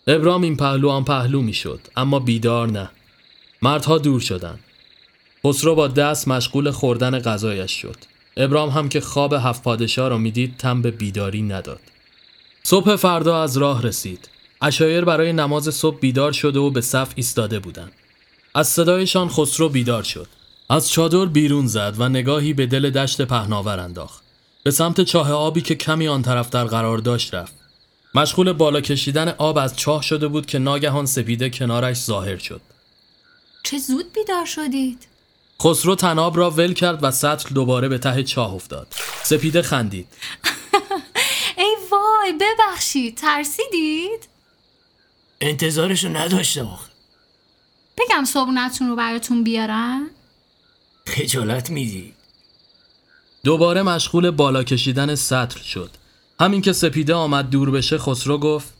ابراهیم 0.07 0.43
این 0.43 0.57
پهلو 0.57 0.89
آن 0.89 1.05
پهلو 1.05 1.43
می‌شد 1.43 1.81
اما 1.97 2.19
بیدار 2.19 2.69
نه. 2.69 2.91
مردها 3.63 3.99
دور 3.99 4.21
شدند. 4.21 4.61
خسرو 5.47 5.75
با 5.75 5.89
دست 5.89 6.29
مشغول 6.29 6.71
خوردن 6.71 7.19
غذایش 7.19 7.73
شد. 7.73 7.97
ابراهیم 8.37 8.73
هم 8.73 8.89
که 8.89 9.01
خواب 9.01 9.33
هفت 9.33 9.63
پادشاه 9.63 10.09
را 10.09 10.19
می‌دید 10.19 10.57
تم 10.57 10.83
به 10.83 10.91
بیداری 10.91 11.43
نداد. 11.43 11.81
صبح 12.63 12.97
فردا 12.97 13.43
از 13.43 13.57
راه 13.57 13.83
رسید. 13.83 14.29
اشایر 14.63 15.05
برای 15.05 15.33
نماز 15.33 15.75
صبح 15.75 15.99
بیدار 15.99 16.33
شده 16.33 16.59
و 16.59 16.71
به 16.71 16.81
صف 16.81 17.13
ایستاده 17.15 17.59
بودند. 17.59 17.93
از 18.55 18.69
صدایشان 18.69 19.29
خسرو 19.29 19.69
بیدار 19.69 20.03
شد. 20.03 20.27
از 20.71 20.91
چادر 20.91 21.25
بیرون 21.25 21.67
زد 21.67 21.95
و 21.99 22.09
نگاهی 22.09 22.53
به 22.53 22.67
دل 22.67 22.91
دشت 22.91 23.23
پهناور 23.23 23.81
انداخت. 23.81 24.24
به 24.65 24.71
سمت 24.71 25.01
چاه 25.01 25.33
آبی 25.33 25.61
که 25.61 25.75
کمی 25.75 26.09
آن 26.09 26.23
طرف 26.23 26.51
در 26.51 26.65
قرار 26.65 26.99
داشت 26.99 27.35
رفت. 27.35 27.53
مشغول 28.15 28.53
بالا 28.53 28.81
کشیدن 28.81 29.29
آب 29.29 29.59
از 29.59 29.77
چاه 29.77 30.03
شده 30.03 30.29
بود 30.29 30.47
که 30.47 30.59
ناگهان 30.59 31.07
سپیده 31.07 31.51
کنارش 31.51 31.97
ظاهر 31.97 32.39
شد. 32.39 32.61
چه 33.63 33.79
زود 33.79 34.13
بیدار 34.13 34.45
شدید؟ 34.45 35.07
خسرو 35.63 35.95
تناب 35.95 36.37
را 36.37 36.51
ول 36.51 36.73
کرد 36.73 36.99
و 37.05 37.11
سطل 37.11 37.55
دوباره 37.55 37.89
به 37.89 37.99
ته 37.99 38.23
چاه 38.23 38.55
افتاد. 38.55 38.87
سپیده 39.23 39.63
خندید. 39.63 40.07
ای 41.59 41.77
وای 41.91 42.33
ببخشید 42.41 43.17
ترسیدید؟ 43.17 44.29
انتظارشو 45.41 46.09
نداشتم 46.09 46.67
آخه 46.67 46.91
بگم 47.99 48.25
صبونتون 48.25 48.89
رو 48.89 48.97
براتون 48.97 49.45
بیارن؟ 49.45 50.11
خجالت 51.07 51.71
میدی 51.71 52.15
دوباره 53.45 53.83
مشغول 53.83 54.31
بالا 54.31 54.63
کشیدن 54.63 55.15
سطل 55.15 55.61
شد. 55.61 55.91
همین 56.41 56.61
که 56.61 56.73
سپیده 56.73 57.15
آمد 57.15 57.51
دور 57.51 57.71
بشه 57.71 57.99
خسرو 57.99 58.39
گفت 58.39 58.75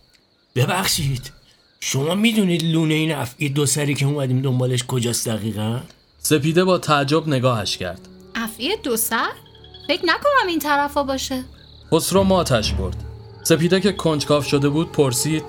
ببخشید 0.55 1.33
شما 1.81 2.15
می‌دونید 2.15 2.65
لونه 2.65 2.95
این 2.95 3.15
افعی 3.15 3.49
دو 3.49 3.67
سری 3.67 3.95
که 3.95 4.07
اومدیم 4.07 4.43
دنبالش 4.43 4.85
کجاست 4.85 5.29
دقیقا؟ 5.29 5.81
سپیده 6.19 6.65
با 6.65 6.79
تعجب 6.79 7.29
نگاهش 7.29 7.77
کرد. 7.77 8.09
افعی 8.35 8.77
دو 8.77 8.97
سر؟ 8.97 9.31
فکر 9.89 10.03
نکنم 10.05 10.49
این 10.49 10.59
طرفا 10.59 11.03
باشه 11.03 11.45
خسرو 11.93 12.25
ماتش 12.25 12.73
برد. 12.73 12.97
سپیده 13.43 13.81
که 13.81 13.93
کنجکاف 13.93 14.47
شده 14.47 14.69
بود 14.69 14.93
پرسید 14.93 15.45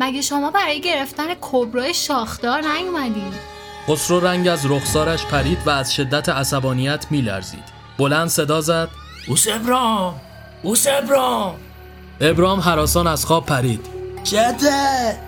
مگه 0.00 0.20
شما 0.20 0.50
برای 0.50 0.80
گرفتن 0.80 1.26
کبرای 1.40 1.94
شاخدار 1.94 2.60
نیومدید؟ 2.60 3.54
خسرو 3.88 4.20
رنگ 4.20 4.48
از 4.48 4.66
رخسارش 4.66 5.26
پرید 5.26 5.58
و 5.66 5.70
از 5.70 5.94
شدت 5.94 6.28
عصبانیت 6.28 7.06
میلرزید. 7.10 7.73
بلند 7.98 8.28
صدا 8.28 8.60
زد. 8.60 8.88
اوس 9.28 9.48
ابرام 9.48 10.20
اوس 10.62 10.86
ابرام. 10.86 11.54
ابرام 12.20 12.60
حراسان 12.60 13.06
از 13.06 13.24
خواب 13.24 13.46
پرید. 13.46 13.86
چته 14.24 15.18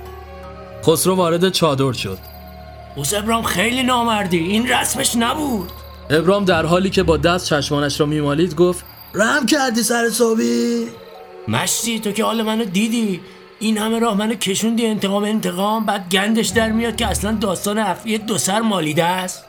خسرو 0.87 1.15
وارد 1.15 1.49
چادر 1.49 1.93
شد. 1.93 2.19
اوس 2.97 3.15
ابرام 3.15 3.43
خیلی 3.43 3.83
نامردی 3.83 4.39
این 4.39 4.69
رسمش 4.69 5.17
نبود. 5.17 5.73
ابرام 6.11 6.45
در 6.45 6.67
حالی 6.67 6.91
که 6.91 7.03
با 7.03 7.17
دست 7.17 7.47
چشمانش 7.47 8.01
را 8.01 8.07
میمالید 8.07 8.55
گفت 8.55 8.85
رم 9.15 9.47
کردی 9.47 9.83
سر 9.83 10.11
صبحی؟ 10.11 10.87
مشتی 11.49 12.01
تو 12.01 12.13
که 12.13 12.25
حال 12.25 12.43
منو 12.43 12.65
دیدی. 12.65 13.21
این 13.59 13.79
همه 13.79 13.99
راه 13.99 14.17
منو 14.17 14.35
کشوندی 14.35 14.87
انتقام 14.87 15.25
انتقام 15.25 15.87
بعد 15.87 16.09
گندش 16.09 16.49
در 16.49 16.73
میاد 16.73 16.97
که 16.97 17.07
اصلا 17.07 17.33
داستان 17.33 17.79
افعی 17.79 18.19
دو 18.19 18.39
سر 18.39 18.61
مالیده 18.61 19.05
است. 19.05 19.45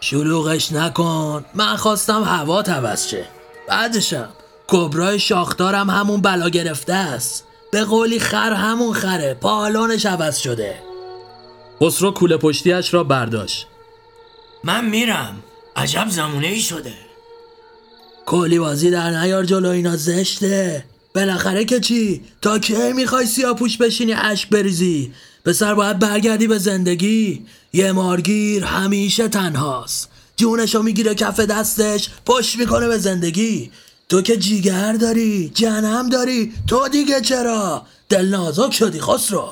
شلوغش 0.00 0.72
نکن. 0.72 1.44
من 1.54 1.76
خواستم 1.76 2.22
هوا 2.22 2.60
عوض 2.60 3.06
شه 3.08 3.24
بعدشم 3.68 4.28
کبرای 4.68 5.18
شاخدارم 5.18 5.90
همون 5.90 6.20
بلا 6.20 6.48
گرفته 6.48 6.94
است. 6.94 7.44
به 7.72 7.84
قولی 7.84 8.20
خر 8.20 8.52
همون 8.52 8.92
خره. 8.92 9.34
پالانش 9.34 10.06
عوض 10.06 10.36
شده. 10.38 10.78
خسرو 11.82 12.10
کوله 12.10 12.36
پشتیش 12.36 12.94
را 12.94 13.04
برداشت. 13.04 13.66
من 14.64 14.84
میرم. 14.84 15.42
عجب 15.76 16.06
زمونه 16.08 16.46
ای 16.46 16.60
شده. 16.60 16.92
کلی 18.26 18.58
بازی 18.58 18.90
در 18.90 19.10
نیار 19.10 19.44
جلو 19.44 19.68
اینا 19.68 19.96
زشته. 19.96 20.84
بالاخره 21.14 21.64
که 21.64 21.80
چی؟ 21.80 22.22
تا 22.42 22.58
کی 22.58 22.92
می‌خوای 22.92 23.26
سیاه 23.26 23.56
پوش 23.56 23.76
بشینی 23.76 24.12
اشک 24.12 24.48
بریزی؟ 24.48 25.12
پسر 25.44 25.74
باید 25.74 25.98
برگردی 25.98 26.46
به 26.46 26.58
زندگی. 26.58 27.46
یه 27.72 27.92
مارگیر 27.92 28.64
همیشه 28.64 29.28
تنهاست. 29.28 30.10
جونشو 30.36 30.82
می‌گیره 30.82 31.14
کف 31.14 31.40
دستش 31.40 32.08
پشت 32.26 32.58
می‌کنه 32.58 32.88
به 32.88 32.98
زندگی. 32.98 33.70
تو 34.08 34.22
که 34.22 34.36
جیگر 34.36 34.92
داری 34.92 35.50
جنم 35.54 36.08
داری 36.08 36.52
تو 36.66 36.88
دیگه 36.88 37.20
چرا؟ 37.20 37.82
دل 38.08 38.26
نازک 38.26 38.72
شدی 38.72 39.00
خسرو. 39.00 39.48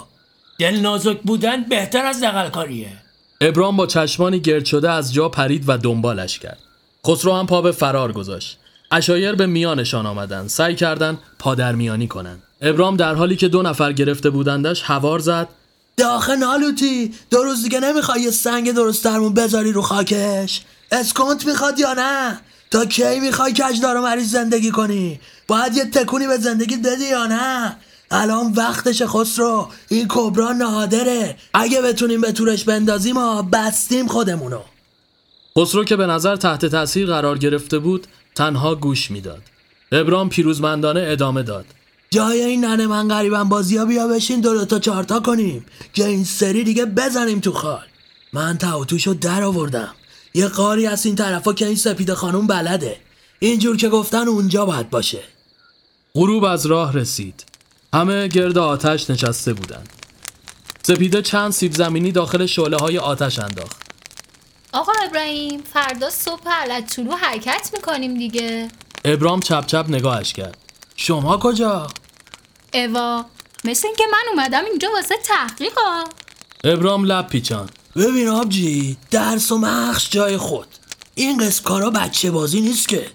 دل 0.58 0.76
نازک 0.76 1.20
بودن 1.20 1.64
بهتر 1.64 2.06
از 2.06 2.22
دقل 2.22 2.48
کاریه 2.48 2.92
ابرام 3.40 3.76
با 3.76 3.86
چشمانی 3.86 4.40
گرد 4.40 4.64
شده 4.64 4.90
از 4.90 5.14
جا 5.14 5.28
پرید 5.28 5.64
و 5.66 5.78
دنبالش 5.78 6.38
کرد. 6.38 6.58
خسرو 7.06 7.32
هم 7.32 7.46
پا 7.46 7.62
به 7.62 7.72
فرار 7.72 8.12
گذاشت. 8.12 8.58
اشایر 8.90 9.32
به 9.32 9.46
میانشان 9.46 10.06
آمدند. 10.06 10.48
سعی 10.48 10.74
کردند 10.74 11.18
پادرمیانی 11.38 12.08
کنند. 12.08 12.42
ابرام 12.60 12.96
در 12.96 13.14
حالی 13.14 13.36
که 13.36 13.48
دو 13.48 13.62
نفر 13.62 13.92
گرفته 13.92 14.30
بودندش 14.30 14.82
هوار 14.82 15.18
زد. 15.18 15.48
داخل 15.96 16.36
نالوتی 16.36 17.14
دو 17.30 17.42
روز 17.42 17.62
دیگه 17.62 17.80
نمی‌خوای 17.80 18.20
یه 18.20 18.30
سنگ 18.30 18.72
درست 18.72 19.04
درمون 19.04 19.34
بذاری 19.34 19.72
رو 19.72 19.82
خاکش؟ 19.82 20.60
اسکنت 20.92 21.46
می‌خواد 21.46 21.78
یا 21.78 21.92
نه؟ 21.92 22.40
تا 22.70 22.84
کی 22.84 23.20
می‌خوای 23.20 23.52
کجدار 23.52 23.96
و 23.96 24.02
مریض 24.02 24.30
زندگی 24.30 24.70
کنی؟ 24.70 25.20
باید 25.48 25.76
یه 25.76 25.84
تکونی 25.84 26.26
به 26.26 26.36
زندگی 26.36 26.76
بدی 26.76 27.08
یا 27.10 27.26
نه؟ 27.26 27.76
الان 28.10 28.52
وقتش 28.52 29.02
خسرو. 29.02 29.68
این 29.88 30.06
کبرا 30.08 30.52
نادره. 30.52 31.36
اگه 31.54 31.82
بتونیم 31.82 32.20
به 32.20 32.32
تورش 32.32 32.64
بندازیم 32.64 33.16
ها 33.16 33.42
بستیم 33.42 34.06
خودمونو. 34.06 34.60
خسرو 35.58 35.84
که 35.84 35.96
به 35.96 36.06
نظر 36.06 36.36
تحت 36.36 36.66
تاثیر 36.66 37.06
قرار 37.06 37.38
گرفته 37.38 37.78
بود 37.78 38.06
تنها 38.36 38.74
گوش 38.74 39.10
می‌داد. 39.10 39.42
ابرام 39.92 40.28
پیروزمندانه 40.28 41.04
ادامه 41.06 41.42
داد. 41.42 41.66
جای 42.10 42.42
این 42.42 42.64
ننه 42.64 42.86
من 42.86 43.08
غریبم 43.08 43.48
بازی 43.48 43.76
ها 43.76 43.84
بیا 43.84 44.08
بشین 44.08 44.40
دو 44.40 44.64
تا 44.64 44.78
چارتا 44.78 45.20
کنیم 45.20 45.66
که 45.92 46.06
این 46.06 46.24
سری 46.24 46.64
دیگه 46.64 46.86
بزنیم 46.86 47.40
تو 47.40 47.52
خال 47.52 47.84
من 48.32 48.58
تاوتوشو 48.58 49.12
در 49.12 49.42
آوردم 49.42 49.94
یه 50.34 50.48
قاری 50.48 50.86
از 50.86 51.06
این 51.06 51.14
طرفا 51.14 51.52
که 51.52 51.66
این 51.66 51.76
سپیده 51.76 52.14
خانوم 52.14 52.46
بلده 52.46 52.96
اینجور 53.38 53.76
که 53.76 53.88
گفتن 53.88 54.28
اونجا 54.28 54.66
باید 54.66 54.90
باشه 54.90 55.22
غروب 56.14 56.44
از 56.44 56.66
راه 56.66 56.92
رسید. 56.92 57.44
همه 57.94 58.28
گرد 58.28 58.58
آتش 58.58 59.10
نشسته 59.10 59.52
بودند. 59.52 59.88
سپیده 60.82 61.22
چند 61.22 61.52
سیب 61.52 61.72
زمینی 61.72 62.12
داخل 62.12 62.46
شعله 62.46 62.76
های 62.76 62.98
آتش 62.98 63.38
انداخت. 63.38 63.85
آقا 64.76 64.92
ابراهیم 65.04 65.62
فردا 65.72 66.10
صبح 66.10 66.48
علت 66.48 66.98
حرکت 67.20 67.70
می‌کنیم 67.72 68.18
دیگه. 68.18 68.68
ابرام 69.04 69.40
چپ 69.40 69.66
چپ 69.66 69.84
نگاهش 69.88 70.32
کرد. 70.32 70.58
شما 70.96 71.36
کجا؟ 71.36 71.86
اوا 72.74 73.24
مثل 73.64 73.86
اینکه 73.88 74.04
من 74.12 74.22
اومدم 74.32 74.64
اینجا 74.64 74.88
واسه 74.94 75.14
تحقیقا. 75.24 76.04
ابرام 76.64 77.04
لب 77.04 77.28
پیچان. 77.28 77.68
ببین 77.96 78.28
آبجی 78.28 78.96
درس 79.10 79.52
و 79.52 79.58
مخش 79.58 80.10
جای 80.10 80.36
خود. 80.36 80.66
این 81.14 81.46
قسم 81.46 81.64
کارا 81.64 81.90
بچه 81.90 82.30
بازی 82.30 82.60
نیست 82.60 82.88
که. 82.88 83.06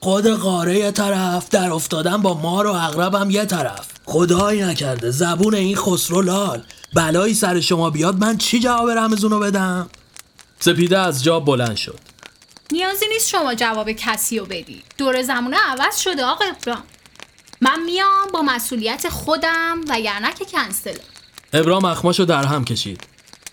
خود 0.00 0.26
قاره 0.26 0.78
یه 0.78 0.90
طرف 0.90 1.48
در 1.48 1.70
افتادن 1.72 2.16
با 2.16 2.34
مار 2.34 2.66
و 2.66 2.72
اغربم 2.72 3.30
یه 3.30 3.44
طرف. 3.44 3.86
خدایی 4.04 4.62
نکرده 4.62 5.10
زبون 5.10 5.54
این 5.54 5.76
خسرو 5.76 6.22
لال. 6.22 6.64
بلایی 6.94 7.34
سر 7.34 7.60
شما 7.60 7.90
بیاد 7.90 8.16
من 8.18 8.38
چی 8.38 8.60
جواب 8.60 8.90
رمزونو 8.90 9.38
بدم؟ 9.38 9.90
سپیده 10.64 10.98
از 10.98 11.24
جا 11.24 11.40
بلند 11.40 11.76
شد. 11.76 11.98
نیازی 12.72 13.06
نیست 13.08 13.28
شما 13.28 13.54
جواب 13.54 13.92
کسی 13.92 14.38
رو 14.38 14.46
بدی. 14.46 14.82
دور 14.98 15.22
زمونه 15.22 15.56
عوض 15.56 15.96
شده 15.96 16.24
آقا 16.24 16.44
ابرام. 16.44 16.82
من 17.60 17.82
میام 17.82 18.30
با 18.32 18.42
مسئولیت 18.42 19.08
خودم 19.08 19.80
و 19.88 20.00
یعنی 20.00 20.26
که 20.38 20.44
کنسله 20.44 21.00
ابرام 21.52 21.84
اخماشو 21.84 22.24
در 22.24 22.44
هم 22.44 22.64
کشید. 22.64 23.00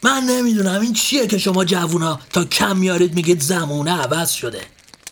من 0.04 0.24
نمی‌دونم 0.24 0.82
این 0.82 0.94
چیه 0.94 1.28
که 1.28 1.38
شما 1.38 1.66
جوونا 1.66 2.20
تا 2.34 2.46
کم 2.46 2.78
میارید 2.78 3.14
میگید 3.16 3.42
زمونه 3.42 4.02
عوض 4.02 4.32
شده. 4.32 4.62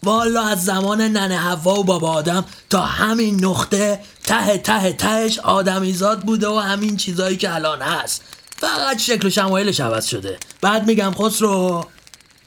والا 0.03 0.43
از 0.43 0.65
زمان 0.65 1.01
ننه 1.01 1.37
هوا 1.37 1.79
و 1.79 1.83
بابا 1.83 2.11
آدم 2.11 2.45
تا 2.69 2.81
همین 2.81 3.45
نقطه 3.45 3.99
ته 4.23 4.57
ته 4.57 4.93
تهش 4.93 5.39
آدمیزاد 5.39 6.21
بوده 6.21 6.47
و 6.47 6.57
همین 6.59 6.97
چیزایی 6.97 7.37
که 7.37 7.55
الان 7.55 7.81
هست. 7.81 8.23
فقط 8.59 8.99
شکل 8.99 9.27
و 9.27 9.29
شمایلش 9.29 9.79
عوض 9.79 10.05
شده. 10.05 10.37
بعد 10.61 10.87
میگم 10.87 11.11
خسرو. 11.19 11.85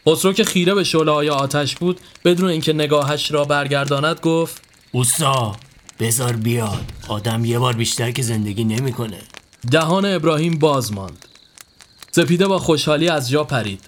خسرو 0.09 0.33
که 0.33 0.45
خیره 0.45 0.75
به 0.75 0.85
شعله 0.85 1.13
های 1.13 1.31
آتش 1.31 1.77
بود 1.77 2.01
بدون 2.25 2.51
اینکه 2.51 2.73
نگاهش 2.73 3.31
را 3.31 3.45
برگرداند 3.45 4.21
گفت 4.21 4.63
اوستا 4.93 5.57
بذار 6.01 6.33
بیاد. 6.33 6.85
آدم 7.09 7.45
یه 7.45 7.59
بار 7.59 7.73
بیشتر 7.73 8.11
که 8.11 8.23
زندگی 8.23 8.65
نمی‌کنه. 8.65 9.19
دهان 9.71 10.07
ابراهیم 10.07 10.59
باز 10.59 10.93
ماند. 10.93 11.29
سپیده 12.11 12.47
با 12.47 12.59
خوشحالی 12.59 13.09
از 13.09 13.31
جا 13.31 13.45
پرید. 13.45 13.85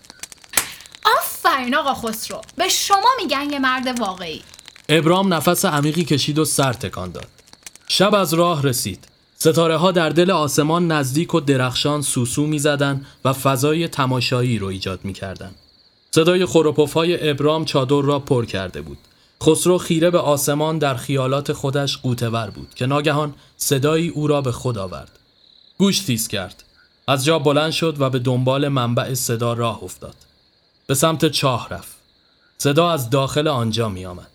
آفرین 1.18 1.74
آقا 1.74 1.94
خسرو. 1.94 2.40
به 2.56 2.68
شما 2.68 3.08
میگن 3.22 3.50
یه 3.50 3.58
مرد 3.58 4.00
واقعی. 4.00 4.42
ابرام 4.88 5.34
نفس 5.34 5.64
عمیقی 5.64 6.04
کشید 6.04 6.38
و 6.38 6.44
سر 6.44 6.72
تکان 6.72 7.12
داد. 7.12 7.28
شب 7.88 8.14
از 8.14 8.34
راه 8.34 8.62
رسید. 8.62 9.13
ستاره 9.38 9.76
ها 9.76 9.92
در 9.92 10.08
دل 10.08 10.30
آسمان 10.30 10.92
نزدیک 10.92 11.34
و 11.34 11.40
درخشان 11.40 12.02
سوسو 12.02 12.46
می 12.46 12.58
زدن 12.58 13.06
و 13.24 13.32
فضای 13.32 13.88
تماشایی 13.88 14.58
رو 14.58 14.66
ایجاد 14.66 15.00
می 15.04 15.12
کردن. 15.12 15.54
صدای 16.10 16.46
خروپف 16.46 16.92
های 16.92 17.30
ابرام 17.30 17.64
چادر 17.64 18.02
را 18.02 18.18
پر 18.18 18.44
کرده 18.44 18.80
بود. 18.80 18.98
خسرو 19.42 19.78
خیره 19.78 20.10
به 20.10 20.18
آسمان 20.18 20.78
در 20.78 20.94
خیالات 20.94 21.52
خودش 21.52 21.98
قوتور 21.98 22.50
بود 22.50 22.68
که 22.74 22.86
ناگهان 22.86 23.34
صدایی 23.56 24.08
او 24.08 24.26
را 24.26 24.40
به 24.40 24.52
خود 24.52 24.78
آورد. 24.78 25.18
گوش 25.78 25.98
تیز 25.98 26.28
کرد. 26.28 26.64
از 27.08 27.24
جا 27.24 27.38
بلند 27.38 27.72
شد 27.72 28.00
و 28.00 28.10
به 28.10 28.18
دنبال 28.18 28.68
منبع 28.68 29.14
صدا 29.14 29.52
راه 29.52 29.84
افتاد. 29.84 30.14
به 30.86 30.94
سمت 30.94 31.28
چاه 31.28 31.68
رفت. 31.70 31.96
صدا 32.58 32.90
از 32.90 33.10
داخل 33.10 33.48
آنجا 33.48 33.88
می 33.88 34.06
آمد. 34.06 34.30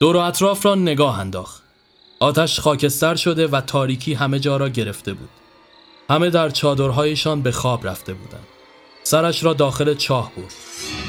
دور 0.00 0.16
و 0.16 0.18
اطراف 0.18 0.66
را 0.66 0.74
نگاه 0.74 1.20
انداخت. 1.20 1.62
آتش 2.20 2.60
خاکستر 2.60 3.14
شده 3.14 3.46
و 3.46 3.60
تاریکی 3.60 4.14
همه 4.14 4.38
جا 4.38 4.56
را 4.56 4.68
گرفته 4.68 5.12
بود. 5.12 5.28
همه 6.10 6.30
در 6.30 6.50
چادرهایشان 6.50 7.42
به 7.42 7.52
خواب 7.52 7.86
رفته 7.86 8.14
بودند. 8.14 8.46
سرش 9.02 9.44
را 9.44 9.52
داخل 9.52 9.94
چاه 9.94 10.32
برد. 10.36 10.54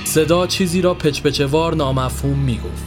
صدا 0.06 0.48
چیزی 0.48 0.82
را 0.82 0.94
پچپچوار 0.94 1.76
نامفهوم 1.76 2.40
می 2.40 2.58
گفت. 2.58 2.84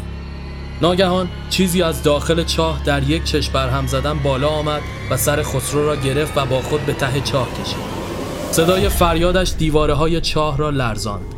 ناگهان 0.83 1.29
چیزی 1.51 1.83
از 1.83 2.03
داخل 2.03 2.45
چاه 2.45 2.83
در 2.85 3.03
یک 3.03 3.25
چشم 3.25 3.53
برهم 3.53 3.87
زدن 3.87 4.19
بالا 4.19 4.49
آمد 4.49 4.83
و 5.11 5.17
سر 5.17 5.43
خسرو 5.43 5.87
را 5.87 5.97
گرفت 5.97 6.39
و 6.39 6.47
با 6.47 6.63
خود 6.63 6.87
به 6.87 6.93
ته 6.93 7.21
چاه 7.21 7.49
کشید. 7.63 8.03
صدای 8.51 8.89
فریادش 8.89 9.53
دیواره 9.59 9.95
های 9.95 10.21
چاه 10.21 10.59
را 10.59 10.71
لرزاند. 10.71 11.35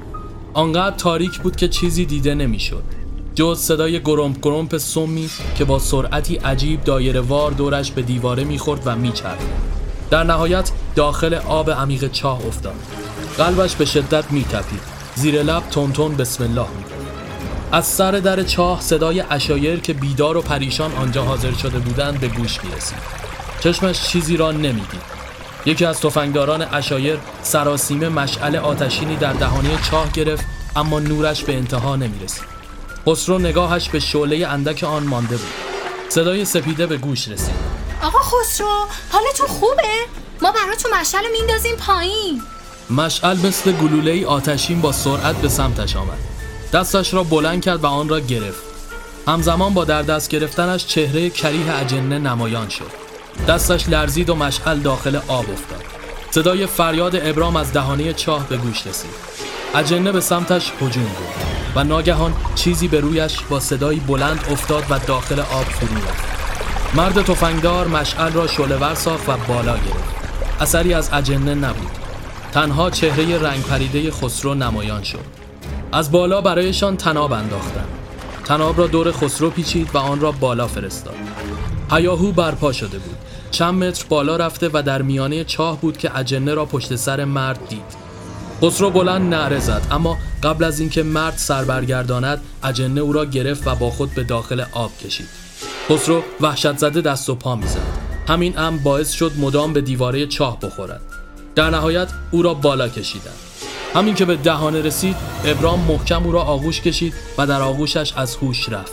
آنقدر 0.55 0.97
تاریک 0.97 1.39
بود 1.39 1.57
که 1.57 1.69
چیزی 1.69 2.05
دیده 2.05 2.35
نمی‌شد. 2.35 3.04
جز 3.35 3.61
صدای 3.61 4.03
گرمپ 4.03 4.37
گرمپ 4.43 4.77
سمی 4.77 5.31
که 5.55 5.65
با 5.65 5.79
سرعتی 5.79 6.37
عجیب 6.37 6.85
دایره 6.85 7.21
وار 7.21 7.51
دورش 7.51 7.91
به 7.91 8.03
دیواره 8.03 8.45
می‌خورد 8.45 8.83
و 8.85 8.97
میچرخید. 8.97 9.75
در 10.11 10.25
نهایت 10.25 10.71
داخل 10.97 11.35
آب 11.35 11.71
عمیق 11.71 12.11
چاه 12.11 12.47
افتاد. 12.47 12.75
قلبش 13.39 13.75
به 13.77 13.85
شدت 13.85 14.33
میتپید. 14.33 14.81
زیر 15.15 15.43
لب 15.43 15.63
تونتون 15.71 16.17
بسم 16.17 16.45
الله 16.45 16.67
می‌گفت. 16.77 16.95
از 17.73 17.87
سر 17.87 18.11
در 18.11 18.43
چاه 18.43 18.81
صدای 18.81 19.21
اشایر 19.21 19.81
که 19.81 19.93
بیدار 19.93 20.37
و 20.37 20.43
پریشان 20.43 20.93
آنجا 20.93 21.23
حاضر 21.23 21.53
شده 21.53 21.79
بودند 21.79 22.21
به 22.21 22.29
گوش 22.29 22.65
می‌رسید. 22.65 22.99
چشمش 23.61 24.03
چیزی 24.03 24.37
را 24.37 24.53
نمی‌دید. 24.53 25.15
یکی 25.67 25.85
از 25.85 26.01
تفنگداران 26.01 26.63
اشایر 26.73 27.19
سراسیمه 27.43 28.09
مشعل 28.09 28.57
آتشینی 28.57 29.17
در 29.17 29.33
دهانه 29.33 29.79
چاه 29.91 30.13
گرفت 30.13 30.45
اما 30.77 31.01
نورش 31.01 31.45
به 31.45 31.57
انتها 31.57 31.97
نمی‌رسید. 31.97 32.54
خسرو 33.07 33.39
نگاهش 33.39 33.89
به 33.89 34.01
شعله 34.01 34.47
اندک 34.49 34.85
آن 34.85 35.03
مانده 35.03 35.37
بود. 35.37 35.53
صدای 36.09 36.45
سپیده 36.45 36.87
به 36.87 36.97
گوش 36.97 37.29
رسید. 37.29 37.55
آقا 38.03 38.19
خسرو 38.19 38.87
حالتون 39.13 39.47
خوبه؟ 39.47 39.83
ما 40.43 40.53
براتون 40.53 40.91
مشعل 41.01 41.25
میندازیم 41.33 41.77
پایین. 41.77 42.43
مشعل 42.91 43.37
مثل 43.37 43.73
گلوله 43.73 44.27
آتشین 44.27 44.81
با 44.81 44.93
سرعت 44.93 45.37
به 45.37 45.49
سمتش 45.49 45.97
آمد. 45.97 46.19
دستش 46.73 47.15
را 47.15 47.23
بلند 47.23 47.65
کرد 47.65 47.85
و 47.85 47.87
آن 47.87 48.09
را 48.09 48.21
گرفت. 48.21 48.63
همزمان 49.29 49.75
با 49.75 49.85
در 49.85 50.03
دست 50.03 50.31
گرفتنش 50.31 50.87
چهره 50.87 51.31
کریه 51.31 51.77
اجنه 51.77 52.19
نمایان 52.19 52.69
شد. 52.69 52.91
دستش 53.49 53.89
لرزید 53.89 54.31
و 54.31 54.35
مشعل 54.35 54.79
داخل 54.79 55.17
آب 55.17 55.51
افتاد. 55.51 55.85
صدای 56.31 56.67
فریاد 56.67 57.17
ابرام 57.17 57.57
از 57.57 57.73
دهانه 57.73 58.13
چاه 58.13 58.49
به 58.49 58.57
گوش 58.57 58.87
رسید. 58.87 59.34
اجنه 59.75 60.13
به 60.13 60.21
سمتش 60.21 60.73
هجوم 60.81 61.05
بود 61.05 61.55
و 61.75 61.85
ناگهان 61.85 62.35
چیزی 62.55 62.89
به 62.89 63.01
رویش 63.01 63.41
با 63.43 63.61
صدایی 63.61 64.01
بلند 64.01 64.45
افتاد 64.51 64.85
و 64.91 64.99
داخل 64.99 65.41
آب 65.41 65.65
فرو 65.65 65.97
رفت. 65.97 66.25
مرد 66.95 67.23
تفنگدار 67.23 67.89
مشعل 67.89 68.33
را 68.33 68.47
شلور 68.47 68.95
ساخت 68.95 69.29
و 69.29 69.33
بالا 69.49 69.73
گرفت. 69.73 70.15
اثری 70.61 70.95
از 70.95 71.11
اجنه 71.13 71.55
نبود. 71.55 71.91
تنها 72.53 72.91
چهره 72.91 73.39
رنگ 73.39 73.63
پریده 73.63 74.11
خسرو 74.11 74.55
نمایان 74.55 75.03
شد. 75.03 75.25
از 75.93 76.13
بالا 76.13 76.41
برایشان 76.41 76.97
تناب 76.97 77.33
انداختند. 77.33 77.89
تناب 78.45 78.79
را 78.79 78.87
دور 78.87 79.13
خسرو 79.13 79.51
پیچید 79.51 79.91
و 79.95 79.99
آن 79.99 80.21
را 80.21 80.33
بالا 80.33 80.67
فرستاد. 80.67 81.15
هیاهو 81.91 82.33
برپا 82.33 82.73
شده 82.73 82.99
بود. 82.99 83.17
چند 83.51 83.85
متر 83.85 84.05
بالا 84.09 84.37
رفته 84.37 84.71
و 84.73 84.83
در 84.83 85.03
میانه 85.03 85.45
چاه 85.45 85.81
بود 85.81 85.97
که 85.97 86.19
اجنه 86.19 86.55
را 86.55 86.65
پشت 86.65 86.97
سر 86.97 87.25
مرد 87.25 87.69
دید. 87.69 88.04
خسرو 88.65 88.91
بلند 88.91 89.35
نعره 89.35 89.59
زد. 89.59 89.83
اما 89.91 90.19
قبل 90.43 90.65
از 90.65 90.81
اینکه 90.81 91.03
مرد 91.03 91.37
سر 91.37 91.65
برگرداند 91.65 92.41
اجنه 92.63 93.01
او 93.01 93.13
را 93.13 93.25
گرفت 93.25 93.67
و 93.67 93.75
با 93.75 93.91
خود 93.91 94.15
به 94.15 94.25
داخل 94.25 94.65
آب 94.73 94.99
کشید. 94.99 95.29
خسرو 95.89 96.23
وحشت 96.41 96.79
زده 96.79 97.01
دست 97.01 97.31
و 97.31 97.35
پا 97.35 97.57
می‌زد. 97.57 97.81
همین 98.29 98.59
امر 98.59 98.79
باعث 98.79 99.13
شد 99.13 99.33
مدام 99.39 99.73
به 99.73 99.81
دیواره 99.81 100.27
چاه 100.27 100.61
بخورد. 100.61 101.01
در 101.55 101.71
نهایت 101.71 102.09
او 102.31 102.43
را 102.43 102.55
بالا 102.55 102.89
کشیدند. 102.89 103.35
همین 103.95 104.15
که 104.15 104.25
به 104.25 104.37
دهانه 104.37 104.83
رسید 104.83 105.17
ابرام 105.45 105.81
محکم 105.81 106.25
او 106.25 106.33
را 106.33 106.43
آغوش 106.43 106.81
کشید 106.81 107.15
و 107.39 107.47
در 107.47 107.61
آغوشش 107.63 108.13
از 108.17 108.37
هوش 108.37 108.69
رفت. 108.69 108.93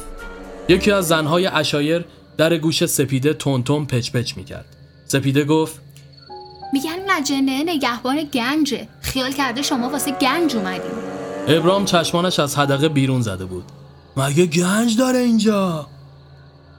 یکی 0.69 0.91
از 0.91 1.07
زنهای 1.07 1.47
اشایر 1.47 2.05
در 2.37 2.57
گوش 2.57 2.85
سپیده 2.85 3.33
تونتون 3.33 3.85
پچ 3.85 4.11
پچ 4.11 4.37
می‌کرد. 4.37 4.65
سپیده 5.05 5.43
گفت 5.43 5.81
نجنه 7.21 7.63
نگهبان 7.63 8.23
گنجه. 8.23 8.87
خیال 9.01 9.31
کرده 9.31 9.61
شما 9.61 9.89
واسه 9.89 10.11
گنج 10.11 10.55
اومدیم 10.55 10.91
ابرام 11.47 11.85
چشمانش 11.85 12.39
از 12.39 12.57
حدقه 12.57 12.89
بیرون 12.89 13.21
زده 13.21 13.45
بود. 13.45 13.63
مگه 14.17 14.45
گنج 14.45 14.97
داره 14.97 15.19
اینجا؟ 15.19 15.87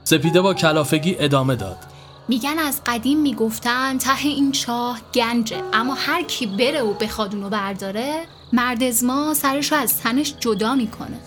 سپیده 0.03 0.41
با 0.41 0.53
کلافگی 0.53 1.15
ادامه 1.19 1.55
داد. 1.55 1.77
میگن 2.27 2.59
از 2.59 2.81
قدیم 2.85 3.19
می‌گفتن 3.19 3.97
ته 3.97 4.25
این 4.25 4.51
چاه 4.51 4.99
گنجه 5.13 5.57
اما 5.73 5.93
هر 5.93 6.23
کی 6.23 6.47
بره 6.47 6.81
و 6.81 6.93
بخواد 6.93 7.35
اونو 7.35 7.49
برداره 7.49 8.13
مرد 8.53 8.83
از 8.83 9.03
ما 9.03 9.33
سرش 9.33 9.71
رو 9.71 9.77
از 9.77 9.97
تنش 9.97 10.33
جدا 10.39 10.75
می‌کنه. 10.75 11.19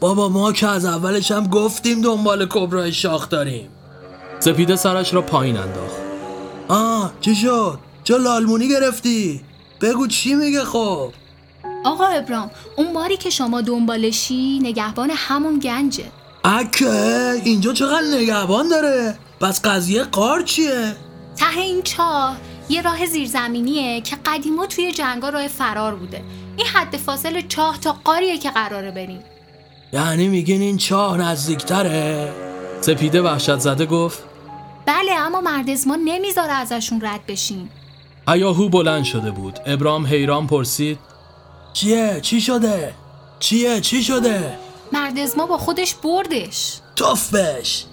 بابا 0.00 0.28
ما 0.28 0.52
که 0.52 0.66
از 0.66 0.84
اولش 0.84 1.30
هم 1.30 1.46
گفتیم 1.46 2.00
دنبال 2.00 2.46
کبرای 2.50 2.92
شاخ 2.92 3.28
داریم. 3.28 3.68
سپیده 4.40 4.76
سرش 4.76 5.14
را 5.14 5.22
پایین 5.22 5.56
انداخت. 5.56 5.96
آه 6.68 7.12
چی 7.20 7.34
شد؟ 7.34 7.78
چه 8.08 8.18
لالمونی 8.18 8.68
گرفتی؟ 8.68 9.40
بگو 9.80 10.06
چی 10.06 10.34
میگه 10.34 10.64
خب؟ 10.64 11.12
آقا 11.84 12.06
ابرام 12.06 12.50
اون 12.76 12.92
ماری 12.92 13.16
که 13.16 13.30
شما 13.30 13.60
دنبالشی 13.60 14.58
نگهبان 14.62 15.10
همون 15.14 15.58
گنجه 15.58 16.04
اکه 16.44 16.90
اینجا 17.44 17.72
چقدر 17.72 18.06
نگهبان 18.14 18.68
داره؟ 18.68 19.18
پس 19.40 19.62
قضیه 19.62 20.04
قار 20.04 20.42
چیه؟ 20.42 20.96
ته 21.36 21.58
این 21.58 21.82
چاه 21.82 22.36
یه 22.68 22.82
راه 22.82 23.06
زیرزمینیه 23.06 24.00
که 24.00 24.16
قدیما 24.26 24.66
توی 24.66 24.92
جنگا 24.92 25.28
راه 25.28 25.48
فرار 25.48 25.94
بوده 25.94 26.24
این 26.56 26.66
حد 26.66 26.96
فاصل 26.96 27.40
چاه 27.48 27.80
تا 27.80 27.96
قاریه 28.04 28.38
که 28.38 28.50
قراره 28.50 28.90
بریم 28.90 29.24
یعنی 29.92 30.28
میگین 30.28 30.60
این 30.60 30.76
چاه 30.76 31.16
نزدیکتره؟ 31.16 32.32
سپیده 32.80 33.22
وحشت 33.22 33.58
زده 33.58 33.86
گفت 33.86 34.22
بله 34.86 35.12
اما 35.12 35.40
مردزما 35.40 35.96
نمی‌ذاره 36.04 36.52
ازشون 36.52 37.00
رد 37.00 37.26
بشین 37.26 37.68
هیاهو 38.28 38.68
بلند 38.68 39.04
شده 39.04 39.30
بود. 39.30 39.58
ابرام 39.66 40.06
حیران 40.06 40.46
پرسید 40.46 40.98
چیه؟ 41.72 42.20
چی 42.22 42.40
شده؟ 42.40 42.94
چیه؟ 43.38 43.80
چی 43.80 44.02
شده؟ 44.02 44.58
مردزما 44.92 45.46
با 45.46 45.58
خودش 45.58 45.94
بردش. 45.94 46.78
توف 46.96 47.34
بش 47.34 47.84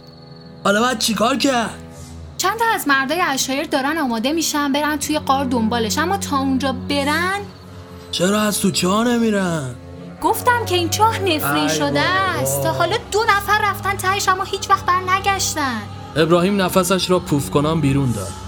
حالا 0.64 0.82
باید 0.82 1.00
چیکار 1.00 1.38
کرد؟ 1.38 1.80
چند 2.38 2.60
تا 2.60 2.66
از 2.76 2.88
مردای 2.88 3.22
اشایر 3.22 3.68
دارن 3.68 3.98
آماده 3.98 4.32
میشن 4.32 4.72
برن 4.72 5.00
توی 5.00 5.20
قار 5.20 5.46
دنبالش. 5.46 5.98
اما 5.98 6.18
تا 6.18 6.38
اونجا 6.38 6.76
برن؟ 6.90 7.40
چرا 8.12 8.42
از 8.42 8.60
تو 8.60 8.72
چاه 8.72 9.08
نمیرن؟ 9.08 9.76
گفتم 10.22 10.66
که 10.66 10.76
این 10.76 10.90
چاه 10.90 11.20
نفرین 11.20 11.64
ای 11.64 11.70
شده 11.70 12.00
است. 12.00 12.64
تا 12.64 12.74
حالا 12.74 12.98
دو 13.12 13.24
نفر 13.24 13.62
رفتن 13.64 13.98
تهش 13.98 14.30
اما 14.30 14.44
هیچ 14.44 14.70
وقت 14.70 14.86
بر 14.86 15.02
نگشتن 15.02 15.82
ابراهیم 16.16 16.62
نفسش 16.62 17.10
را 17.10 17.20
پوف 17.20 17.50
کنان 17.52 17.82
بیرون 17.82 18.12
داد. 18.12 18.45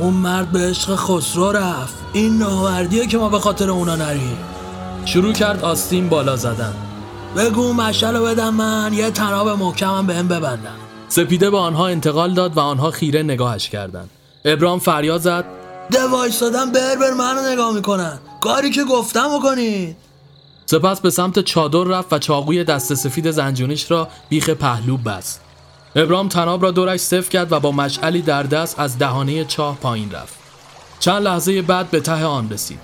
اون 0.00 0.14
مرد 0.14 0.52
به 0.52 0.58
عشق 0.58 0.94
خسرو 0.94 1.52
رفت. 1.52 1.94
این 2.12 2.38
ناوردیه 2.38 3.06
که 3.06 3.18
ما 3.18 3.28
به 3.28 3.38
خاطر 3.38 3.70
اونا 3.70 3.96
نریم. 3.96 4.38
شروع 5.04 5.32
کرد 5.32 5.64
آستین 5.64 6.08
بالا 6.08 6.36
زدن. 6.36 6.74
بگو 7.36 7.72
مشعل 7.72 8.16
رو 8.16 8.24
بدم 8.24 8.54
من 8.54 8.92
یه 8.92 9.10
تناب 9.10 9.48
محکمم 9.48 10.06
بهم 10.06 10.28
ببندم 10.28 10.76
سپیده 11.08 11.50
به 11.50 11.58
آنها 11.58 11.88
انتقال 11.88 12.34
داد 12.34 12.56
و 12.56 12.60
آنها 12.60 12.90
خیره 12.90 13.22
نگاهش 13.22 13.68
کردند. 13.68 14.10
ابراهیم 14.44 14.78
فریاد 14.78 15.20
زد. 15.20 15.44
ده 15.90 16.06
وایستادن 16.06 16.72
بر 16.72 16.96
بر 16.96 17.10
منو 17.10 17.52
نگاه 17.52 17.74
می‌کنن. 17.74 18.18
کاری 18.40 18.70
که 18.70 18.84
گفتم 18.84 19.38
بکنید. 19.38 19.96
سپس 20.66 21.00
به 21.00 21.10
سمت 21.10 21.38
چادر 21.38 21.84
رفت 21.84 22.12
و 22.12 22.18
چاقوی 22.18 22.64
دست 22.64 22.94
سفید 22.94 23.30
زنجونیش 23.30 23.90
را 23.90 24.08
بیخ 24.28 24.50
پهلو 24.50 24.96
بست. 24.96 25.40
ابرام 25.96 26.28
تناب 26.28 26.62
را 26.62 26.70
دورش 26.70 27.00
صف 27.00 27.28
کرد 27.28 27.52
و 27.52 27.60
با 27.60 27.72
مشعلی 27.72 28.22
در 28.22 28.42
دست 28.42 28.80
از 28.80 28.98
دهانه 28.98 29.44
چاه 29.44 29.76
پایین 29.76 30.10
رفت. 30.10 30.34
چند 31.00 31.22
لحظه 31.22 31.62
بعد 31.62 31.90
به 31.90 32.00
ته 32.00 32.24
آن 32.24 32.50
رسید. 32.50 32.80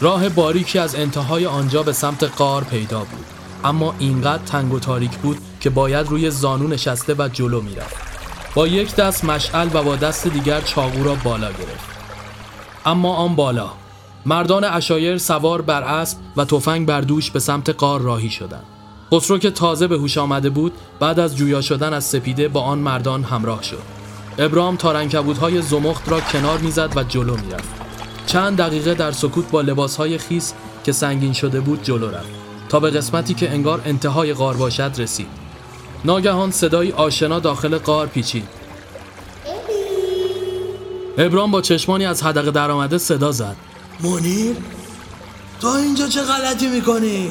راه 0.00 0.28
باریکی 0.28 0.78
از 0.78 0.94
انتهای 0.94 1.46
آنجا 1.46 1.82
به 1.82 1.92
سمت 1.92 2.24
قار 2.24 2.64
پیدا 2.64 2.98
بود. 2.98 3.24
اما 3.64 3.94
اینقدر 3.98 4.42
تنگ 4.44 4.72
و 4.72 4.78
تاریک 4.78 5.10
بود 5.10 5.38
که 5.60 5.70
باید 5.70 6.08
روی 6.08 6.30
زانو 6.30 6.68
نشسته 6.68 7.14
و 7.18 7.28
جلو 7.32 7.60
می‌رفت. 7.60 7.96
با 8.54 8.66
یک 8.66 8.96
دست 8.96 9.24
مشعل 9.24 9.68
و 9.74 9.82
با 9.82 9.96
دست 9.96 10.26
دیگر 10.26 10.60
چاقو 10.60 11.04
را 11.04 11.14
بالا 11.14 11.48
گرفت. 11.52 11.90
اما 12.86 13.14
آن 13.14 13.34
بالا. 13.36 13.70
مردان 14.26 14.64
اشایر 14.64 15.18
سوار 15.18 15.62
بر 15.62 15.82
اسب 15.82 16.18
و 16.36 16.44
تفنگ 16.44 16.86
بر 16.86 17.00
دوش 17.00 17.30
به 17.30 17.40
سمت 17.40 17.70
قار 17.70 18.00
راهی 18.00 18.30
شدند. 18.30 18.79
خسرو 19.12 19.38
که 19.38 19.50
تازه 19.50 19.86
به 19.86 19.96
هوش 19.96 20.18
آمده 20.18 20.50
بود 20.50 20.72
بعد 21.00 21.20
از 21.20 21.36
جویا 21.36 21.60
شدن 21.60 21.92
از 21.92 22.04
سپیده 22.04 22.48
با 22.48 22.60
آن 22.60 22.78
مردان 22.78 23.24
همراه 23.24 23.62
شد. 23.62 23.82
ابرام 24.38 24.76
تارنکبودهای 24.76 25.62
زمخت 25.62 26.08
را 26.08 26.20
کنار 26.20 26.58
می‌زد 26.58 26.92
و 26.96 27.02
جلو 27.02 27.36
می‌رفت. 27.36 27.68
چند 28.26 28.56
دقیقه 28.56 28.94
در 28.94 29.12
سکوت 29.12 29.50
با 29.50 29.60
لباسهای 29.60 30.18
خیس 30.18 30.52
که 30.84 30.92
سنگین 30.92 31.32
شده 31.32 31.60
بود 31.60 31.82
جلو 31.82 32.10
رفت. 32.10 32.28
تا 32.68 32.80
به 32.80 32.90
قسمتی 32.90 33.34
که 33.34 33.50
انگار 33.50 33.82
انتهای 33.84 34.32
قار 34.32 34.56
باشد 34.56 34.92
رسید. 34.98 35.26
ناگهان 36.04 36.50
صدایی 36.50 36.92
آشنا 36.92 37.40
داخل 37.40 37.78
قار 37.78 38.06
پیچید. 38.06 38.48
ابرام 41.18 41.50
با 41.50 41.60
چشمانی 41.60 42.06
از 42.06 42.22
حدقه 42.22 42.50
درآمده 42.50 42.98
صدا 42.98 43.32
زد. 43.32 43.56
منیر 44.00 44.56
تو 45.60 45.68
اینجا 45.68 46.06
چه 46.08 46.22
غلطی 46.22 46.66
می‌کنی؟ 46.66 47.30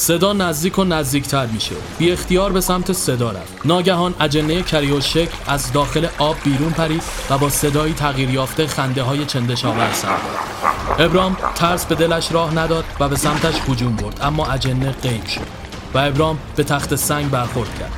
صدا 0.00 0.32
نزدیک 0.32 0.78
و 0.78 0.84
نزدیکتر 0.84 1.46
میشه. 1.46 1.74
بی 1.98 2.12
اختیار 2.12 2.52
به 2.52 2.60
سمت 2.60 2.92
صدا 2.92 3.30
رفت. 3.30 3.52
ناگهان 3.64 4.14
اجنه 4.20 4.62
کریو 4.62 5.00
شکل 5.00 5.36
از 5.46 5.72
داخل 5.72 6.06
آب 6.18 6.36
بیرون 6.44 6.70
پرید 6.70 7.02
و 7.30 7.38
با 7.38 7.48
صدایی 7.48 7.94
تغییر 7.94 8.30
یافته 8.30 8.66
خنده 8.66 9.02
های 9.02 9.24
چندشاور 9.24 9.92
سر 9.92 10.08
داد 10.08 11.06
ابرام 11.06 11.36
ترس 11.54 11.86
به 11.86 11.94
دلش 11.94 12.32
راه 12.32 12.54
نداد 12.54 12.84
و 13.00 13.08
به 13.08 13.16
سمتش 13.16 13.54
هجوم 13.68 13.96
برد 13.96 14.18
اما 14.22 14.46
اجنه 14.46 14.92
غیب 14.92 15.26
شد 15.26 15.46
و 15.94 15.98
ابرام 15.98 16.38
به 16.56 16.64
تخت 16.64 16.94
سنگ 16.94 17.30
برخورد 17.30 17.78
کرد. 17.78 17.92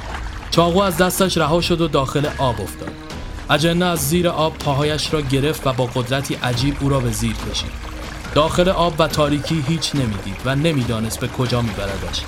چاقو 0.50 0.80
از 0.82 0.96
دستش 0.96 1.38
رها 1.38 1.60
شد 1.60 1.80
و 1.80 1.88
داخل 1.88 2.26
آب 2.38 2.60
افتاد. 2.60 2.92
اجنه 3.50 3.84
از 3.84 4.08
زیر 4.08 4.28
آب 4.28 4.58
پاهایش 4.58 5.14
را 5.14 5.20
گرفت 5.20 5.66
و 5.66 5.72
با 5.72 5.86
قدرتی 5.86 6.34
عجیب 6.34 6.76
او 6.80 6.88
را 6.88 7.00
به 7.00 7.10
زیر 7.10 7.34
کشید. 7.50 7.91
داخل 8.34 8.68
آب 8.68 8.94
و 8.98 9.08
تاریکی 9.08 9.64
هیچ 9.68 9.94
نمی‌دید 9.94 10.36
و 10.44 10.56
نمی‌دانست 10.56 11.20
به 11.20 11.28
کجا 11.28 11.62
میبردش. 11.62 12.22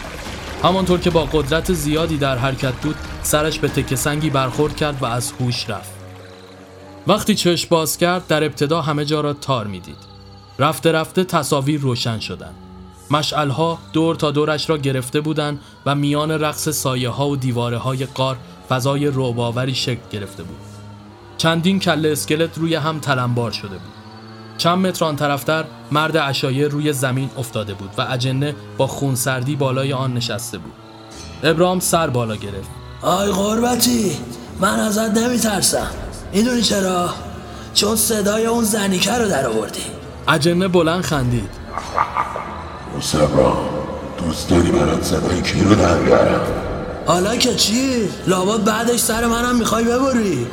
همانطور 0.62 1.00
که 1.00 1.10
با 1.10 1.24
قدرت 1.24 1.72
زیادی 1.72 2.16
در 2.16 2.38
حرکت 2.38 2.74
بود 2.74 2.96
سرش 3.22 3.58
به 3.58 3.68
تکه 3.68 3.96
سنگی 3.96 4.30
برخورد 4.30 4.76
کرد 4.76 5.02
و 5.02 5.06
از 5.06 5.32
هوش 5.40 5.70
رفت. 5.70 5.90
وقتی 7.06 7.34
چشم 7.34 7.68
باز 7.70 7.98
کرد 7.98 8.26
در 8.26 8.44
ابتدا 8.44 8.82
همه 8.82 9.04
جا 9.04 9.20
را 9.20 9.32
تار 9.32 9.66
می‌دید. 9.66 9.96
رفته 10.58 10.92
رفته 10.92 11.24
تصاویر 11.24 11.80
روشن 11.80 12.20
شدند. 12.20 12.54
مشعلها 13.10 13.78
دور 13.92 14.16
تا 14.16 14.30
دورش 14.30 14.70
را 14.70 14.78
گرفته 14.78 15.20
بودند 15.20 15.60
و 15.86 15.94
میان 15.94 16.30
رقص 16.30 16.68
سایه 16.68 17.08
ها 17.08 17.28
و 17.28 17.36
دیواره 17.36 17.78
های 17.78 18.06
قار 18.06 18.36
فضای 18.68 19.06
رعباوری 19.06 19.74
شکل 19.74 20.08
گرفته 20.12 20.42
بود. 20.42 20.56
چندین 21.38 21.80
کله 21.80 22.08
اسکلت 22.12 22.58
روی 22.58 22.74
هم 22.74 22.98
تلمبار 22.98 23.50
شده 23.50 23.68
بود. 23.68 23.94
چند 24.58 24.86
متر 24.86 25.04
آن 25.04 25.16
طرفتر 25.16 25.64
مرد 25.94 26.16
اشایر 26.16 26.68
روی 26.68 26.92
زمین 26.92 27.30
افتاده 27.38 27.74
بود 27.74 27.90
و 27.98 28.06
اجنه 28.10 28.54
با 28.76 28.86
خونسردی 28.86 29.56
بالای 29.56 29.92
آن 29.92 30.14
نشسته 30.14 30.58
بود. 30.58 30.72
ابرام 31.42 31.80
سر 31.80 32.10
بالا 32.10 32.36
گرفت. 32.36 32.70
آی 33.02 33.32
قربتی 33.32 34.16
من 34.60 34.80
ازت 34.80 35.18
نمیترسم. 35.18 35.90
می‌دونی 36.32 36.62
چرا؟ 36.62 37.10
چون 37.74 37.96
صدای 37.96 38.46
اون 38.46 38.64
زنیکه 38.64 39.12
رو 39.12 39.28
در 39.28 39.46
آوردی. 39.46 39.80
اجنه 40.28 40.68
بلند 40.68 41.04
خندید. 41.04 41.50
مصبرا 42.98 43.56
دوست 44.18 44.50
داری 44.50 44.70
برات 44.70 45.04
صدای 45.04 45.42
کی 45.42 45.60
رو 45.60 45.74
در 45.74 45.98
بیارم؟ 45.98 46.46
حالا 47.06 47.36
که 47.36 47.54
چی؟ 47.54 48.08
لابد 48.26 48.64
بعدش 48.64 49.00
سر 49.00 49.26
منم 49.26 49.56
می‌خوای 49.56 49.84
ببری. 49.84 50.46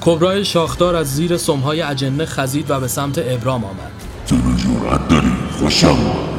کبرای 0.00 0.44
شاخدار 0.44 0.96
از 0.96 1.14
زیر 1.14 1.36
سمهای 1.36 1.82
اجنه 1.82 2.26
خزید 2.26 2.70
و 2.70 2.80
به 2.80 2.88
سمت 2.88 3.18
ابرام 3.18 3.64
آمد. 3.64 4.01
داری 4.98 5.32
خوشم. 5.58 5.88
اومد. 5.88 6.32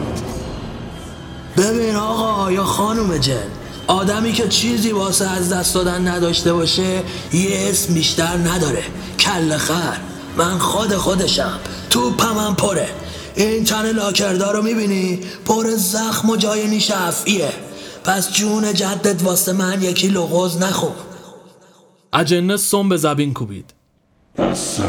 ببین 1.58 1.96
آقا 1.96 2.52
یا 2.52 2.64
خانم 2.64 3.18
جن 3.18 3.48
آدمی 3.88 4.32
که 4.32 4.48
چیزی 4.48 4.92
واسه 4.92 5.30
از 5.30 5.54
دست 5.54 5.76
دادن 5.76 6.08
نداشته 6.08 6.54
باشه 6.54 7.04
یه 7.34 7.70
اسم 7.70 7.94
بیشتر 7.94 8.38
نداره. 8.38 8.84
کل 9.20 9.58
خر. 9.58 9.98
من 10.38 10.58
خود 10.58 10.96
خودشم. 10.96 11.60
توپم 11.90 12.56
پره. 12.58 12.90
این 13.36 13.64
تن 13.64 13.92
لاکردار 13.92 14.56
رو 14.56 14.64
می‌بینی؟ 14.64 15.20
پر 15.46 15.70
زخم 15.70 16.30
و 16.30 16.36
جای 16.36 16.68
نیش 16.68 16.92
افعیه 16.92 17.50
پس 18.04 18.34
جون 18.34 18.74
جدت 18.74 19.24
واسه 19.24 19.54
من 19.54 19.84
یکی 19.84 20.08
لغوز 20.08 20.58
نخون 20.58 20.92
اجنه 22.14 22.58
سم 22.58 22.90
به 22.90 22.98
زبین 22.98 23.34
کوبید. 23.34 23.74
بسه 24.38 24.84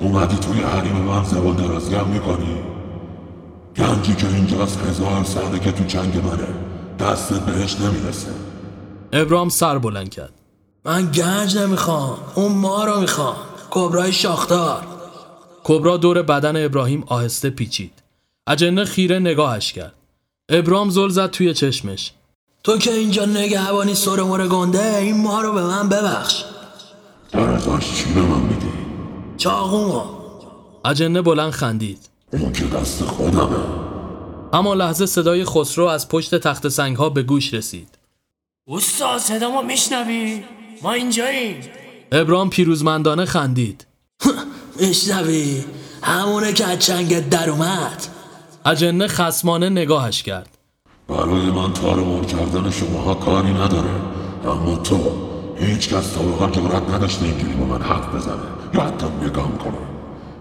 اومدی 0.00 0.36
توی 0.36 0.60
حریم 0.60 0.96
من 0.96 1.24
زبان 1.24 1.56
درازگم 1.56 2.08
می‌کنی؟ 2.08 2.75
گنجی 3.78 4.14
که 4.14 4.26
اینجاست 4.26 4.80
هزار 4.80 5.24
ساله 5.24 5.58
که 5.58 5.72
تو 5.72 5.84
جنگ 5.84 6.16
منه 6.16 6.48
دستت 6.98 7.40
بهش 7.40 7.80
نمی‌رسه. 7.80 8.28
ابرام 9.12 9.48
سر 9.48 9.78
بلند 9.78 10.08
کرد. 10.08 10.32
من 10.84 11.10
گنج 11.10 11.58
نمی‌خوام 11.58 12.18
اون 12.34 12.52
ما 12.52 12.84
رو 12.84 13.00
می‌خوام. 13.00 13.36
کبرای 13.70 14.12
شاخدار. 14.12 14.82
کبرا 15.64 15.96
دور 15.96 16.22
بدن 16.22 16.64
ابراهیم 16.64 17.04
آهسته 17.06 17.50
پیچید. 17.50 17.92
اجنه 18.46 18.84
خیره 18.84 19.18
نگاهش 19.18 19.72
کرد. 19.72 19.94
ابرام 20.48 20.90
زل 20.90 21.08
زد 21.08 21.30
توی 21.30 21.54
چشمش. 21.54 22.12
تو 22.64 22.78
که 22.78 22.92
اینجا 22.92 23.24
نگهبانی 23.24 23.94
سر 23.94 24.22
مور 24.22 24.48
گنده 24.48 24.96
این 24.96 25.22
ما 25.22 25.40
رو 25.40 25.52
به 25.52 25.62
من 25.62 25.88
ببخش. 25.88 26.44
درزاش 27.32 27.94
چی 27.94 28.12
به 28.14 28.22
من 28.22 28.40
میدی 28.40 28.72
چاقومو. 29.36 30.02
اجنه 30.84 31.22
بلند 31.22 31.50
خندید. 31.50 32.08
اون 32.40 32.52
که 32.52 32.64
دست 32.64 33.02
خودمه. 33.02 33.56
اما 34.52 34.74
لحظه 34.74 35.06
صدای 35.06 35.44
خسرو 35.44 35.84
از 35.84 36.08
پشت 36.08 36.34
تخت 36.34 36.68
سنگ 36.68 36.96
ها 36.96 37.08
به 37.08 37.22
گوش 37.22 37.54
رسید. 37.54 37.98
استاد 38.68 39.18
صدا 39.18 39.50
ما 39.50 39.62
میشنوی؟ 39.62 40.44
ما 40.82 40.92
اینجاییم. 40.92 41.56
ابرام 42.12 42.50
پیروزمندانه 42.50 43.24
خندید. 43.24 43.86
میشنوی؟ 44.80 45.64
همونه 46.02 46.52
که 46.52 46.66
از 46.66 46.78
چنگت 46.78 47.30
در 47.30 47.50
اومد. 47.50 48.06
اجنه 48.64 49.06
خسمانه 49.06 49.68
نگاهش 49.68 50.22
کرد. 50.22 50.58
برای 51.08 51.50
من 51.50 51.72
تار 51.72 51.96
مار 51.96 52.24
کردن 52.24 52.70
شماها 52.70 53.14
کاری 53.14 53.52
نداره. 53.52 53.90
اما 54.44 54.76
تو 54.76 54.98
هیچ 55.58 55.88
کس 55.88 56.12
تا 56.12 56.22
به 56.22 56.32
حال 56.32 56.50
جرأت 56.50 56.90
نداشته 56.90 57.24
اینجوری 57.24 57.54
با 57.54 57.64
من 57.64 57.82
حرف 57.82 58.14
بزنه. 58.14 58.42
یا 58.74 58.80
حتی 58.80 59.06
نگام 59.22 59.58
کنه. 59.58 59.95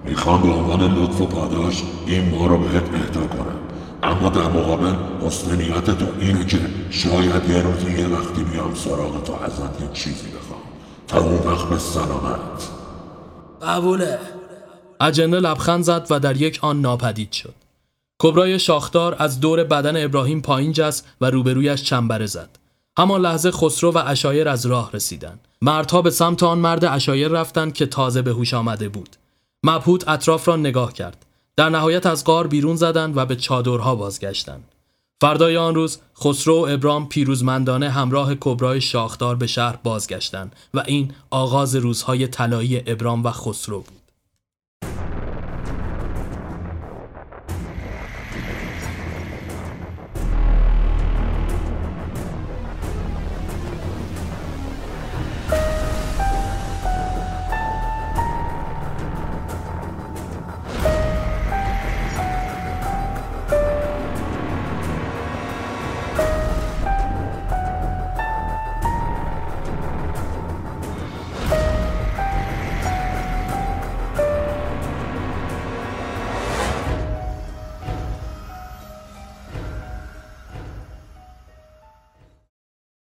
می‌خوام 0.08 0.42
به 0.42 0.48
عنوان 0.48 0.96
لطف 0.96 1.22
و 1.22 1.26
پاداش 1.26 1.84
این 2.08 2.30
ما 2.30 2.48
رو 2.48 2.58
بهت 2.58 2.84
اهدا 2.94 3.28
کنم 3.28 3.60
اما 4.04 4.30
در 4.30 4.50
مقابل 4.50 4.96
حسن 5.22 5.56
نیت 5.56 5.86
تو 5.86 6.06
اینه 6.20 6.46
که 6.46 6.60
شاید 6.90 7.50
یه 7.50 7.62
روزی 7.62 7.92
یه 7.92 8.08
وقتی 8.08 8.44
بیام 8.44 8.76
سراغ 8.76 9.24
تو 9.24 9.34
ازت 9.34 9.82
یه 9.82 9.90
چیزی 9.94 10.28
بخوام. 10.28 10.62
تا 11.08 11.20
اون 11.20 11.54
وقت 11.54 11.70
به 11.70 11.78
سلامت. 11.78 12.70
قبوله. 13.62 14.20
اجنه 15.02 15.40
لبخند 15.40 15.84
زد 15.84 16.08
و 16.10 16.20
در 16.20 16.42
یک 16.42 16.60
آن 16.62 16.82
ناپدید 16.82 17.32
شد. 17.32 17.54
کبرای 18.20 18.60
شاخدار 18.60 19.16
از 19.20 19.40
دور 19.40 19.64
بدن 19.64 20.04
ابراهیم 20.04 20.42
پایین 20.42 20.72
جست 20.72 21.08
و 21.22 21.26
روبرویش 21.26 21.84
چنبره 21.84 22.26
زد. 22.26 22.50
همان 22.98 23.22
لحظه 23.22 23.52
خسرو 23.52 23.92
و 23.92 24.04
اشایر 24.06 24.50
از 24.50 24.66
راه 24.66 24.92
رسیدند. 24.94 25.40
مردها 25.62 26.02
به 26.02 26.10
سمت 26.10 26.44
آن 26.44 26.58
مرد 26.58 26.86
اشایر 26.86 27.28
رفتند 27.28 27.74
که 27.74 27.86
تازه 27.86 28.22
به 28.22 28.32
هوش 28.32 28.54
آمده 28.54 28.90
بود. 28.90 29.16
مبهوت 29.68 30.08
اطراف 30.08 30.48
را 30.48 30.56
نگاه 30.56 30.94
کرد. 30.94 31.26
در 31.58 31.70
نهایت 31.70 32.06
از 32.06 32.24
غار 32.24 32.48
بیرون 32.48 32.76
زدند 32.76 33.18
و 33.18 33.26
به 33.26 33.36
چادرها 33.36 33.96
بازگشتند. 33.96 34.64
فردای 35.22 35.58
آن 35.58 35.76
روز 35.76 36.00
خسرو 36.20 36.56
و 36.56 36.68
ابرام 36.70 37.10
پیروزمندانه 37.10 37.90
همراه 37.90 38.36
کبرای 38.40 38.82
شاخدار 38.82 39.36
به 39.36 39.48
شهر 39.48 39.76
بازگشتند 39.84 40.56
و 40.74 40.84
این 40.88 41.12
آغاز 41.30 41.76
روزهای 41.76 42.28
طلایی 42.28 42.84
ابرام 42.88 43.24
و 43.24 43.32
خسرو 43.32 43.80
بود. 43.80 44.05